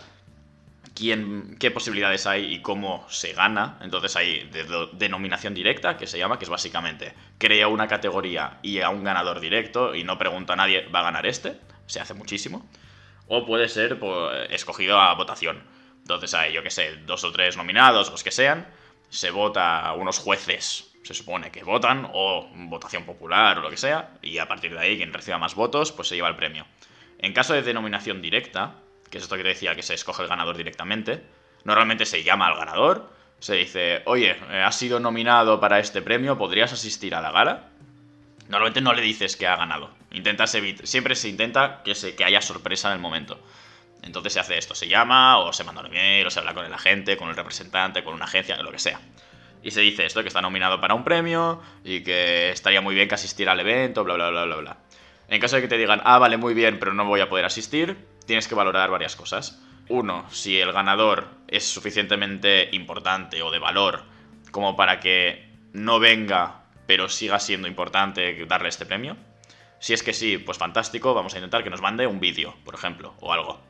quién, 0.96 1.56
qué 1.60 1.70
posibilidades 1.70 2.26
hay 2.26 2.54
y 2.54 2.62
cómo 2.62 3.06
se 3.08 3.32
gana. 3.32 3.78
Entonces 3.82 4.16
hay 4.16 4.50
denominación 4.94 5.54
directa, 5.54 5.96
que 5.96 6.06
se 6.06 6.18
llama, 6.18 6.38
que 6.38 6.44
es 6.44 6.50
básicamente 6.50 7.14
crea 7.38 7.68
una 7.68 7.86
categoría 7.86 8.58
y 8.62 8.80
a 8.80 8.88
un 8.88 9.04
ganador 9.04 9.38
directo 9.40 9.94
y 9.94 10.02
no 10.02 10.18
pregunta 10.18 10.54
a 10.54 10.56
nadie, 10.56 10.88
¿va 10.88 11.00
a 11.00 11.04
ganar 11.04 11.26
este? 11.26 11.60
Se 11.86 12.00
hace 12.00 12.14
muchísimo 12.14 12.66
o 13.28 13.44
puede 13.44 13.68
ser 13.68 13.98
pues, 13.98 14.48
escogido 14.50 14.98
a 15.00 15.14
votación. 15.14 15.62
Entonces 15.98 16.34
hay, 16.34 16.52
yo 16.52 16.62
que 16.62 16.70
sé, 16.70 16.96
dos 17.06 17.24
o 17.24 17.32
tres 17.32 17.56
nominados, 17.56 18.10
los 18.10 18.22
que 18.22 18.30
sean, 18.30 18.66
se 19.08 19.30
vota 19.30 19.80
a 19.80 19.94
unos 19.94 20.18
jueces, 20.18 20.92
se 21.02 21.14
supone 21.14 21.50
que 21.50 21.64
votan, 21.64 22.08
o 22.12 22.48
votación 22.54 23.04
popular 23.04 23.58
o 23.58 23.62
lo 23.62 23.70
que 23.70 23.76
sea, 23.76 24.14
y 24.22 24.38
a 24.38 24.46
partir 24.46 24.72
de 24.72 24.78
ahí 24.78 24.96
quien 24.96 25.12
reciba 25.12 25.38
más 25.38 25.54
votos, 25.54 25.92
pues 25.92 26.08
se 26.08 26.14
lleva 26.14 26.28
el 26.28 26.36
premio. 26.36 26.66
En 27.18 27.32
caso 27.32 27.54
de 27.54 27.62
denominación 27.62 28.22
directa, 28.22 28.76
que 29.10 29.18
es 29.18 29.24
esto 29.24 29.36
que 29.36 29.42
decía 29.42 29.74
que 29.74 29.82
se 29.82 29.94
escoge 29.94 30.22
el 30.22 30.28
ganador 30.28 30.56
directamente, 30.56 31.22
normalmente 31.64 32.06
se 32.06 32.22
llama 32.22 32.48
al 32.48 32.56
ganador, 32.56 33.10
se 33.38 33.54
dice, 33.54 34.02
oye, 34.06 34.36
eh, 34.50 34.62
has 34.62 34.76
sido 34.76 35.00
nominado 35.00 35.60
para 35.60 35.78
este 35.78 36.02
premio, 36.02 36.38
¿podrías 36.38 36.72
asistir 36.72 37.14
a 37.14 37.20
la 37.20 37.30
gala? 37.30 37.68
Normalmente 38.48 38.80
no 38.80 38.92
le 38.94 39.02
dices 39.02 39.36
que 39.36 39.46
ha 39.46 39.56
ganado. 39.56 39.90
Intentas 40.12 40.56
siempre 40.84 41.14
se 41.14 41.28
intenta 41.28 41.82
que, 41.84 41.94
que 42.16 42.24
haya 42.24 42.40
sorpresa 42.40 42.88
en 42.88 42.94
el 42.94 43.00
momento. 43.00 43.38
Entonces 44.02 44.34
se 44.34 44.40
hace 44.40 44.56
esto, 44.56 44.74
se 44.74 44.88
llama, 44.88 45.38
o 45.38 45.52
se 45.52 45.64
manda 45.64 45.80
un 45.80 45.88
email, 45.88 46.26
o 46.26 46.30
se 46.30 46.38
habla 46.38 46.54
con 46.54 46.64
el 46.64 46.72
agente, 46.72 47.16
con 47.16 47.28
el 47.28 47.36
representante, 47.36 48.04
con 48.04 48.14
una 48.14 48.24
agencia, 48.24 48.56
lo 48.62 48.70
que 48.70 48.78
sea. 48.78 49.00
Y 49.62 49.72
se 49.72 49.80
dice 49.80 50.06
esto, 50.06 50.22
que 50.22 50.28
está 50.28 50.40
nominado 50.40 50.80
para 50.80 50.94
un 50.94 51.02
premio 51.02 51.60
y 51.82 52.02
que 52.02 52.50
estaría 52.50 52.80
muy 52.80 52.94
bien 52.94 53.08
que 53.08 53.16
asistiera 53.16 53.52
al 53.52 53.60
evento, 53.60 54.04
bla, 54.04 54.14
bla, 54.14 54.30
bla, 54.30 54.44
bla, 54.44 54.56
bla. 54.56 54.76
En 55.28 55.40
caso 55.40 55.56
de 55.56 55.62
que 55.62 55.68
te 55.68 55.76
digan, 55.76 56.00
ah, 56.04 56.18
vale, 56.18 56.36
muy 56.36 56.54
bien, 56.54 56.78
pero 56.78 56.94
no 56.94 57.04
voy 57.04 57.20
a 57.20 57.28
poder 57.28 57.44
asistir, 57.44 57.96
tienes 58.26 58.48
que 58.48 58.54
valorar 58.54 58.90
varias 58.90 59.16
cosas. 59.16 59.62
Uno, 59.88 60.26
si 60.30 60.60
el 60.60 60.72
ganador 60.72 61.28
es 61.48 61.64
suficientemente 61.64 62.68
importante 62.72 63.42
o 63.42 63.50
de 63.50 63.58
valor 63.58 64.02
como 64.50 64.76
para 64.76 65.00
que 65.00 65.48
no 65.72 66.00
venga 66.00 66.66
pero 66.86 67.08
siga 67.08 67.38
siendo 67.38 67.68
importante 67.68 68.46
darle 68.46 68.68
este 68.68 68.86
premio? 68.86 69.16
Si 69.78 69.92
es 69.92 70.02
que 70.02 70.12
sí, 70.12 70.38
pues 70.38 70.58
fantástico, 70.58 71.14
vamos 71.14 71.34
a 71.34 71.38
intentar 71.38 71.62
que 71.62 71.70
nos 71.70 71.80
mande 71.80 72.06
un 72.06 72.20
vídeo, 72.20 72.54
por 72.64 72.74
ejemplo, 72.74 73.14
o 73.20 73.32
algo. 73.32 73.60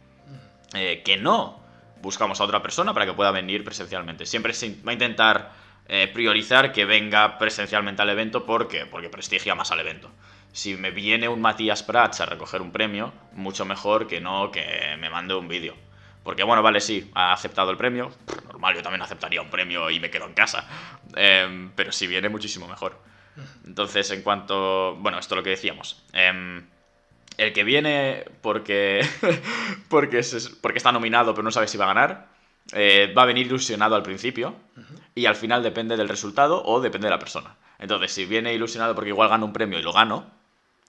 Eh, 0.74 1.02
que 1.04 1.16
no, 1.16 1.60
buscamos 2.00 2.40
a 2.40 2.44
otra 2.44 2.62
persona 2.62 2.94
para 2.94 3.06
que 3.06 3.12
pueda 3.12 3.30
venir 3.30 3.64
presencialmente. 3.64 4.26
Siempre 4.26 4.52
se 4.52 4.76
va 4.86 4.90
a 4.90 4.94
intentar 4.94 5.52
eh, 5.88 6.08
priorizar 6.12 6.72
que 6.72 6.84
venga 6.84 7.38
presencialmente 7.38 8.02
al 8.02 8.10
evento, 8.10 8.44
¿por 8.44 8.68
qué? 8.68 8.86
Porque 8.86 9.08
prestigia 9.08 9.54
más 9.54 9.70
al 9.72 9.80
evento. 9.80 10.10
Si 10.56 10.74
me 10.74 10.90
viene 10.90 11.28
un 11.28 11.42
Matías 11.42 11.82
Prats 11.82 12.22
a 12.22 12.24
recoger 12.24 12.62
un 12.62 12.72
premio, 12.72 13.12
mucho 13.32 13.66
mejor 13.66 14.06
que 14.06 14.22
no 14.22 14.50
que 14.50 14.96
me 14.98 15.10
mande 15.10 15.34
un 15.34 15.48
vídeo. 15.48 15.74
Porque 16.24 16.44
bueno, 16.44 16.62
vale, 16.62 16.80
sí, 16.80 17.10
ha 17.14 17.34
aceptado 17.34 17.70
el 17.70 17.76
premio. 17.76 18.10
Normal, 18.46 18.74
yo 18.74 18.82
también 18.82 19.02
aceptaría 19.02 19.42
un 19.42 19.50
premio 19.50 19.90
y 19.90 20.00
me 20.00 20.08
quedo 20.08 20.24
en 20.24 20.32
casa. 20.32 20.66
Em, 21.14 21.72
pero 21.76 21.92
si 21.92 22.06
viene, 22.06 22.30
muchísimo 22.30 22.66
mejor. 22.66 22.98
Entonces, 23.66 24.10
en 24.12 24.22
cuanto... 24.22 24.96
Bueno, 24.96 25.18
esto 25.18 25.34
es 25.34 25.36
lo 25.36 25.42
que 25.42 25.50
decíamos. 25.50 26.02
Em, 26.14 26.66
el 27.36 27.52
que 27.52 27.62
viene 27.62 28.24
porque, 28.40 29.06
porque, 29.90 30.22
porque 30.62 30.78
está 30.78 30.90
nominado 30.90 31.34
pero 31.34 31.42
no 31.42 31.50
sabe 31.50 31.68
si 31.68 31.76
va 31.76 31.84
a 31.84 31.88
ganar, 31.88 32.28
eh, 32.72 33.12
va 33.14 33.24
a 33.24 33.26
venir 33.26 33.44
ilusionado 33.44 33.94
al 33.94 34.02
principio 34.02 34.56
y 35.14 35.26
al 35.26 35.36
final 35.36 35.62
depende 35.62 35.98
del 35.98 36.08
resultado 36.08 36.64
o 36.64 36.80
depende 36.80 37.08
de 37.08 37.10
la 37.10 37.18
persona. 37.18 37.56
Entonces, 37.78 38.10
si 38.10 38.24
viene 38.24 38.54
ilusionado 38.54 38.94
porque 38.94 39.10
igual 39.10 39.28
gana 39.28 39.44
un 39.44 39.52
premio 39.52 39.78
y 39.78 39.82
lo 39.82 39.92
gano, 39.92 40.34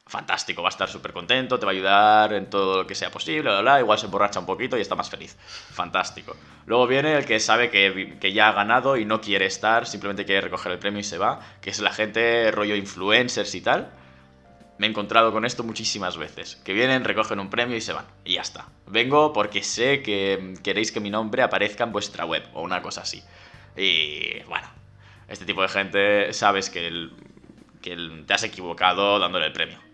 fantástico, 0.08 0.62
va 0.62 0.70
a 0.70 0.72
estar 0.72 0.90
súper 0.90 1.14
contento, 1.14 1.60
te 1.60 1.66
va 1.66 1.72
a 1.72 1.76
ayudar 1.76 2.34
en 2.34 2.50
todo 2.50 2.78
lo 2.78 2.88
que 2.88 2.96
sea 2.96 3.12
posible, 3.12 3.52
igual 3.80 4.00
se 4.00 4.06
emborracha 4.06 4.40
un 4.40 4.46
poquito 4.46 4.78
y 4.78 4.82
está 4.82 4.96
más 4.96 5.10
feliz. 5.10 5.38
Fantástico. 5.72 6.36
Luego 6.66 6.88
viene 6.88 7.16
el 7.16 7.26
que 7.26 7.40
sabe 7.40 7.70
que, 7.70 8.18
que, 8.20 8.32
ya 8.34 8.50
ha 8.50 8.54
ganado 8.54 8.98
y 8.98 9.06
no 9.06 9.22
quiere 9.22 9.46
estar, 9.46 9.86
simplemente 9.86 10.26
quiere 10.26 10.42
recoger 10.42 10.72
el 10.72 10.80
premio 10.80 11.00
y 11.00 11.04
se 11.04 11.18
va, 11.18 11.40
que 11.62 11.70
es 11.70 11.80
la 11.80 11.92
gente 11.92 12.52
rollo 12.52 12.76
influencers 12.76 13.54
y 13.56 13.62
tal. 13.62 13.92
Me 14.78 14.86
he 14.86 14.90
encontrado 14.90 15.32
con 15.32 15.44
esto 15.44 15.64
muchísimas 15.64 16.18
veces, 16.18 16.56
que 16.58 16.74
vienen, 16.74 17.04
recogen 17.04 17.40
un 17.40 17.50
premio 17.50 17.76
y 17.76 17.82
se 17.82 17.94
van, 17.94 18.06
y 18.24 18.34
ya 18.34 18.42
está. 18.42 18.68
Vengo 18.86 19.34
porque 19.34 19.64
sé 19.64 20.04
que 20.04 20.54
queréis 20.64 20.92
que 20.92 21.00
mi 21.00 21.10
nombre 21.10 21.42
aparezca 21.42 21.84
en 21.84 21.92
vuestra 21.92 22.26
web 22.26 22.44
o 22.54 22.62
una 22.62 22.82
cosa 22.82 23.02
así. 23.02 23.24
Y 23.76 24.40
bueno, 24.44 24.68
este 25.28 25.46
tipo 25.46 25.64
de 25.64 25.68
gente 25.68 26.34
sabes 26.34 26.70
que, 26.70 27.10
que 27.82 28.24
te 28.26 28.34
has 28.34 28.44
equivocado 28.44 29.18
dándole 29.18 29.48
el 29.48 29.54
premio 29.54 29.87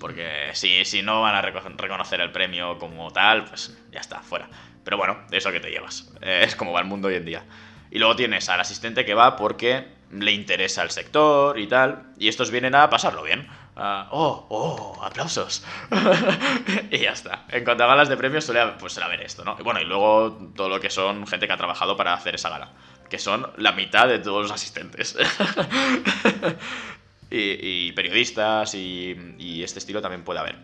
porque 0.00 0.50
si, 0.54 0.84
si 0.84 1.02
no 1.02 1.20
van 1.20 1.36
a 1.36 1.42
reconocer 1.42 2.20
el 2.20 2.32
premio 2.32 2.78
como 2.78 3.12
tal, 3.12 3.44
pues 3.44 3.78
ya 3.92 4.00
está, 4.00 4.20
fuera. 4.20 4.48
Pero 4.82 4.96
bueno, 4.96 5.18
eso 5.30 5.52
que 5.52 5.60
te 5.60 5.70
llevas. 5.70 6.10
Eh, 6.22 6.42
es 6.44 6.56
como 6.56 6.72
va 6.72 6.80
el 6.80 6.86
mundo 6.86 7.08
hoy 7.08 7.14
en 7.14 7.26
día. 7.26 7.44
Y 7.90 7.98
luego 7.98 8.16
tienes 8.16 8.48
al 8.48 8.60
asistente 8.60 9.04
que 9.04 9.14
va 9.14 9.36
porque 9.36 9.86
le 10.10 10.32
interesa 10.32 10.82
el 10.82 10.90
sector 10.90 11.58
y 11.58 11.66
tal. 11.66 12.14
Y 12.18 12.28
estos 12.28 12.50
vienen 12.50 12.74
a 12.74 12.88
pasarlo 12.88 13.22
bien. 13.22 13.46
oh, 13.76 14.46
oh, 14.48 15.04
aplausos. 15.04 15.64
y 16.90 16.98
ya 16.98 17.12
está. 17.12 17.44
En 17.50 17.64
cuanto 17.64 17.84
a 17.84 17.86
galas 17.86 18.08
de 18.08 18.16
premios 18.16 18.44
suele 18.44 18.64
pues, 18.78 18.96
haber 18.98 19.20
esto, 19.20 19.44
¿no? 19.44 19.56
Y 19.60 19.62
bueno, 19.62 19.80
y 19.80 19.84
luego 19.84 20.32
todo 20.56 20.70
lo 20.70 20.80
que 20.80 20.88
son 20.88 21.26
gente 21.26 21.46
que 21.46 21.52
ha 21.52 21.58
trabajado 21.58 21.96
para 21.96 22.14
hacer 22.14 22.36
esa 22.36 22.48
gala. 22.48 22.72
Que 23.10 23.18
son 23.18 23.50
la 23.58 23.72
mitad 23.72 24.08
de 24.08 24.18
todos 24.18 24.42
los 24.42 24.52
asistentes. 24.52 25.18
y, 27.30 27.92
periodistas 27.92 28.74
y, 28.74 29.62
este 29.62 29.78
estilo 29.78 30.02
también 30.02 30.24
puede 30.24 30.40
haber. 30.40 30.56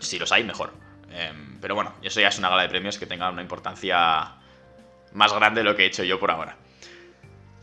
Si 0.00 0.18
los 0.18 0.30
hay, 0.32 0.44
mejor. 0.44 0.74
Em, 1.10 1.58
pero 1.60 1.74
bueno, 1.74 1.94
eso 2.02 2.20
ya 2.20 2.28
es 2.28 2.38
una 2.38 2.48
gala 2.48 2.62
de 2.62 2.68
premios 2.68 2.98
que 2.98 3.06
tenga 3.06 3.30
una 3.30 3.42
importancia 3.42 4.34
más 5.12 5.32
grande 5.32 5.60
de 5.60 5.64
lo 5.64 5.74
que 5.74 5.84
he 5.84 5.86
hecho 5.86 6.04
yo 6.04 6.20
por 6.20 6.30
ahora. 6.30 6.56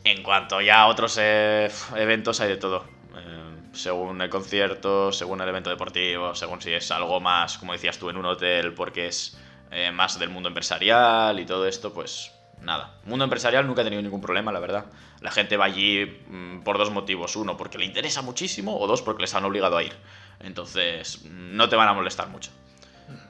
En 0.04 0.24
cuanto 0.24 0.60
ya 0.62 0.82
a 0.82 0.88
otros 0.88 1.17
eh, 1.22 1.69
eventos, 1.96 2.41
hay 2.41 2.50
de 2.50 2.58
todo. 2.58 2.86
Em, 3.15 3.74
según 3.74 4.22
el 4.22 4.30
concierto, 4.30 5.12
según 5.12 5.41
el 5.41 5.50
evento 5.50 5.69
deportivo, 5.69 6.34
según 6.36 6.62
si 6.62 6.74
es 6.74 6.89
algo 6.91 7.19
más, 7.19 7.58
como 7.58 7.74
decías 7.74 7.98
tú, 8.00 8.10
en 8.10 8.17
un 8.17 8.26
hotel 8.26 8.74
porque 8.74 9.08
es 9.08 9.38
eh, 9.72 9.91
más 9.91 10.19
del 10.19 10.30
mundo 10.30 10.50
empresarial 10.50 11.39
y 11.39 11.46
todo 11.46 11.67
esto, 11.67 11.93
pues 11.93 12.32
nada. 12.63 12.99
Mundo 13.06 13.23
empresarial 13.26 13.67
nunca 13.67 13.82
he 13.82 13.84
tenido 13.84 14.02
ningún 14.02 14.21
problema, 14.21 14.52
la 14.52 14.60
verdad. 14.60 14.86
La 15.21 15.32
gente 15.32 15.58
va 15.58 15.65
allí 15.65 16.06
mm, 16.28 16.62
por 16.63 16.78
dos 16.78 16.91
motivos. 16.91 17.36
Uno, 17.36 17.58
porque 17.58 17.78
le 17.78 17.86
interesa 17.86 18.21
muchísimo, 18.21 18.78
o 18.80 18.88
dos, 18.88 19.02
porque 19.02 19.21
les 19.21 19.34
han 19.36 19.45
obligado 19.45 19.78
a 19.78 19.84
ir. 19.84 19.93
Entonces, 20.39 21.21
mm, 21.23 21.56
no 21.56 21.69
te 21.69 21.76
van 21.76 21.88
a 21.88 21.93
molestar 21.93 22.30
mucho. 22.30 22.52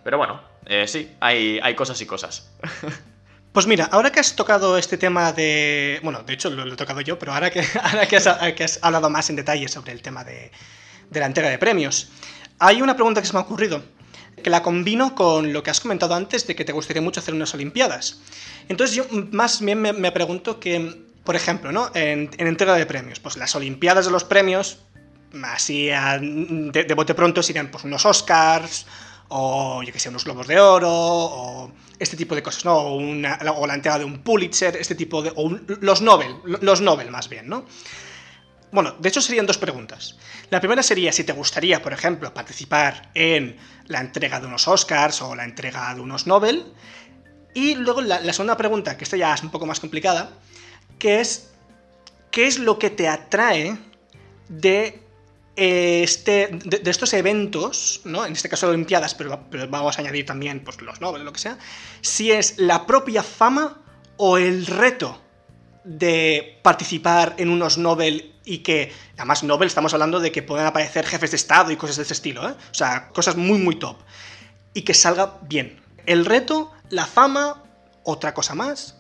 Pero 0.04 0.18
bueno, 0.18 0.42
eh, 0.66 0.88
sí, 0.88 1.16
hay, 1.20 1.60
hay 1.62 1.76
cosas 1.76 2.00
y 2.02 2.06
cosas. 2.06 2.52
Pues 3.54 3.68
mira, 3.68 3.86
ahora 3.92 4.12
que 4.12 4.20
has 4.20 4.36
tocado 4.36 4.80
este 4.80 4.98
tema 4.98 5.32
de... 5.32 6.00
Bueno, 6.02 6.24
de 6.24 6.34
hecho 6.34 6.50
lo, 6.50 6.74
he 6.74 6.76
tocado 6.76 7.02
yo, 7.02 7.20
pero 7.20 7.34
ahora 7.34 7.52
que, 7.52 7.64
ahora 7.84 8.08
que, 8.08 8.16
has, 8.16 8.80
hablado 8.82 9.12
más 9.12 9.30
en 9.30 9.36
detalle 9.36 9.68
sobre 9.68 9.92
el 9.92 10.02
tema 10.02 10.24
de, 10.24 10.52
de 11.12 11.20
la 11.20 11.28
entrega 11.28 11.52
de 11.52 11.60
premios, 11.60 12.10
hay 12.58 12.82
una 12.82 12.96
pregunta 12.96 13.22
que 13.22 13.28
se 13.28 13.34
me 13.34 13.38
ha 13.38 13.44
ocurrido 13.44 13.84
que 14.42 14.50
la 14.50 14.64
combino 14.64 15.16
con 15.16 15.54
lo 15.54 15.64
que 15.64 15.72
has 15.72 15.80
comentado 15.80 16.16
antes 16.16 16.48
de 16.48 16.56
que 16.56 16.66
te 16.66 16.72
gustaría 16.72 17.02
mucho 17.02 17.20
hacer 17.20 17.34
unas 17.34 17.54
Olimpiadas. 17.54 18.22
Entonces 18.70 18.96
yo 18.96 19.06
más 19.32 19.62
bien 19.62 19.82
me, 19.82 20.12
pregunto 20.12 20.60
que, 20.60 21.06
por 21.24 21.36
ejemplo, 21.36 21.72
¿no? 21.72 21.92
En, 21.94 22.30
entrega 22.38 22.76
de 22.76 22.86
premios, 22.86 23.20
pues 23.20 23.38
las 23.38 23.56
Olimpiadas 23.56 24.06
de 24.06 24.12
los 24.12 24.24
premios, 24.24 24.80
así 25.44 25.88
de, 25.88 26.86
de 26.88 26.94
bote 26.94 27.14
pronto 27.14 27.44
serían 27.44 27.70
pues 27.70 27.84
unos 27.84 28.06
Oscars, 28.06 28.86
o 29.30 29.82
yo 29.84 29.92
que 29.92 30.00
sé, 30.00 30.10
unos 30.10 30.26
globos 30.26 30.48
de 30.48 30.60
oro, 30.60 30.92
o 30.92 31.72
este 31.98 32.16
tipo 32.16 32.36
de 32.36 32.44
cosas, 32.44 32.66
¿no? 32.66 32.78
O, 32.78 33.68
la 33.68 33.74
entrega 33.74 33.98
de 33.98 34.06
un 34.06 34.20
Pulitzer, 34.20 34.76
este 34.78 34.96
tipo 34.96 35.22
de... 35.22 35.32
o 35.36 35.50
los 35.82 36.02
Nobel, 36.02 36.36
los 36.62 36.82
Nobel 36.82 37.10
más 37.10 37.30
bien, 37.30 37.48
¿no? 37.48 37.66
Bueno, 38.74 38.96
de 38.98 39.08
hecho 39.08 39.22
serían 39.22 39.46
dos 39.46 39.60
preguntas. 39.60 40.18
La 40.50 40.60
primera 40.60 40.82
sería 40.82 41.12
si 41.12 41.24
te 41.24 41.32
gustaría, 41.32 41.84
por 41.84 41.94
ejemplo, 41.94 42.34
participar 42.34 43.12
en 43.14 43.56
la 43.86 44.00
entrega 44.00 44.40
de 44.40 44.48
unos 44.48 44.68
Oscars 44.68 45.22
o 45.22 45.36
la 45.36 45.44
entrega 45.44 45.94
de 45.94 46.02
unos 46.02 46.26
Nobel. 46.26 46.74
Y 47.54 47.76
luego 47.76 48.02
la, 48.02 48.34
segunda 48.34 48.58
pregunta, 48.58 48.98
que 48.98 49.04
esta 49.04 49.16
ya 49.16 49.32
es 49.32 49.44
un 49.44 49.52
poco 49.52 49.68
más 49.68 49.80
complicada, 49.80 50.32
que 50.98 51.22
es, 51.22 51.54
¿qué 52.32 52.48
es 52.48 52.58
lo 52.58 52.80
que 52.80 52.90
te 52.90 53.08
atrae 53.08 53.78
de 54.50 55.04
este, 55.56 56.50
de, 56.66 56.90
estos 56.90 57.14
eventos, 57.14 58.02
¿no? 58.06 58.26
en 58.26 58.34
este 58.34 58.50
caso 58.50 58.70
Olimpiadas, 58.70 59.14
pero, 59.14 59.40
vamos 59.70 60.00
a 60.00 60.02
añadir 60.02 60.26
también 60.26 60.64
pues, 60.64 60.82
los 60.82 61.00
Nobel, 61.00 61.24
lo 61.24 61.32
que 61.32 61.40
sea, 61.40 61.60
si 62.02 62.32
es 62.32 62.58
la 62.58 62.88
propia 62.88 63.22
fama 63.22 63.84
o 64.18 64.40
el 64.40 64.66
reto 64.66 65.22
de 65.84 66.60
participar 66.64 67.36
en 67.38 67.50
unos 67.50 67.78
Nobel 67.78 68.33
y 68.46 68.60
que, 68.60 68.94
además 69.18 69.44
Nobel 69.44 69.68
estamos 69.68 69.94
hablando 69.94 70.20
de 70.20 70.32
que 70.32 70.44
pueden 70.44 70.66
aparecer 70.66 71.06
jefes 71.06 71.32
de 71.32 71.38
Estado 71.38 71.72
y 71.72 71.78
cosas 71.78 71.98
de 71.98 72.04
ese 72.04 72.14
estilo, 72.14 72.48
¿eh? 72.48 72.54
o 72.72 72.74
sea, 72.74 73.10
cosas 73.10 73.36
muy, 73.36 73.60
muy 73.60 73.76
top, 73.76 73.98
y 74.74 74.82
que 74.82 74.94
salga 74.94 75.38
bien. 75.44 75.82
El 76.06 76.26
reto, 76.26 76.72
la 76.90 77.06
fama, 77.06 77.64
otra 78.04 78.34
cosa 78.34 78.56
más, 78.56 79.00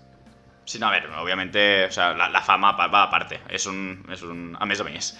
Sí, 0.65 0.79
no, 0.79 0.87
a 0.87 0.91
ver, 0.91 1.09
obviamente, 1.17 1.85
o 1.85 1.91
sea, 1.91 2.13
la, 2.13 2.41
fama 2.41 2.71
va 2.71 3.03
aparte, 3.03 3.41
es 3.49 3.65
un, 3.65 4.05
es 4.09 4.21
un 4.21 4.55
a 4.57 4.65
mes 4.65 4.77
de 4.77 4.83
mes, 4.85 5.19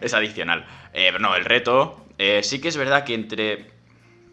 es 0.00 0.14
adicional. 0.14 0.64
Eh, 0.92 1.08
pero 1.10 1.18
no, 1.18 1.34
el 1.34 1.44
reto, 1.44 2.06
eh, 2.18 2.42
sí 2.44 2.60
que 2.60 2.68
es 2.68 2.76
verdad 2.76 3.04
que 3.04 3.14
entre 3.14 3.70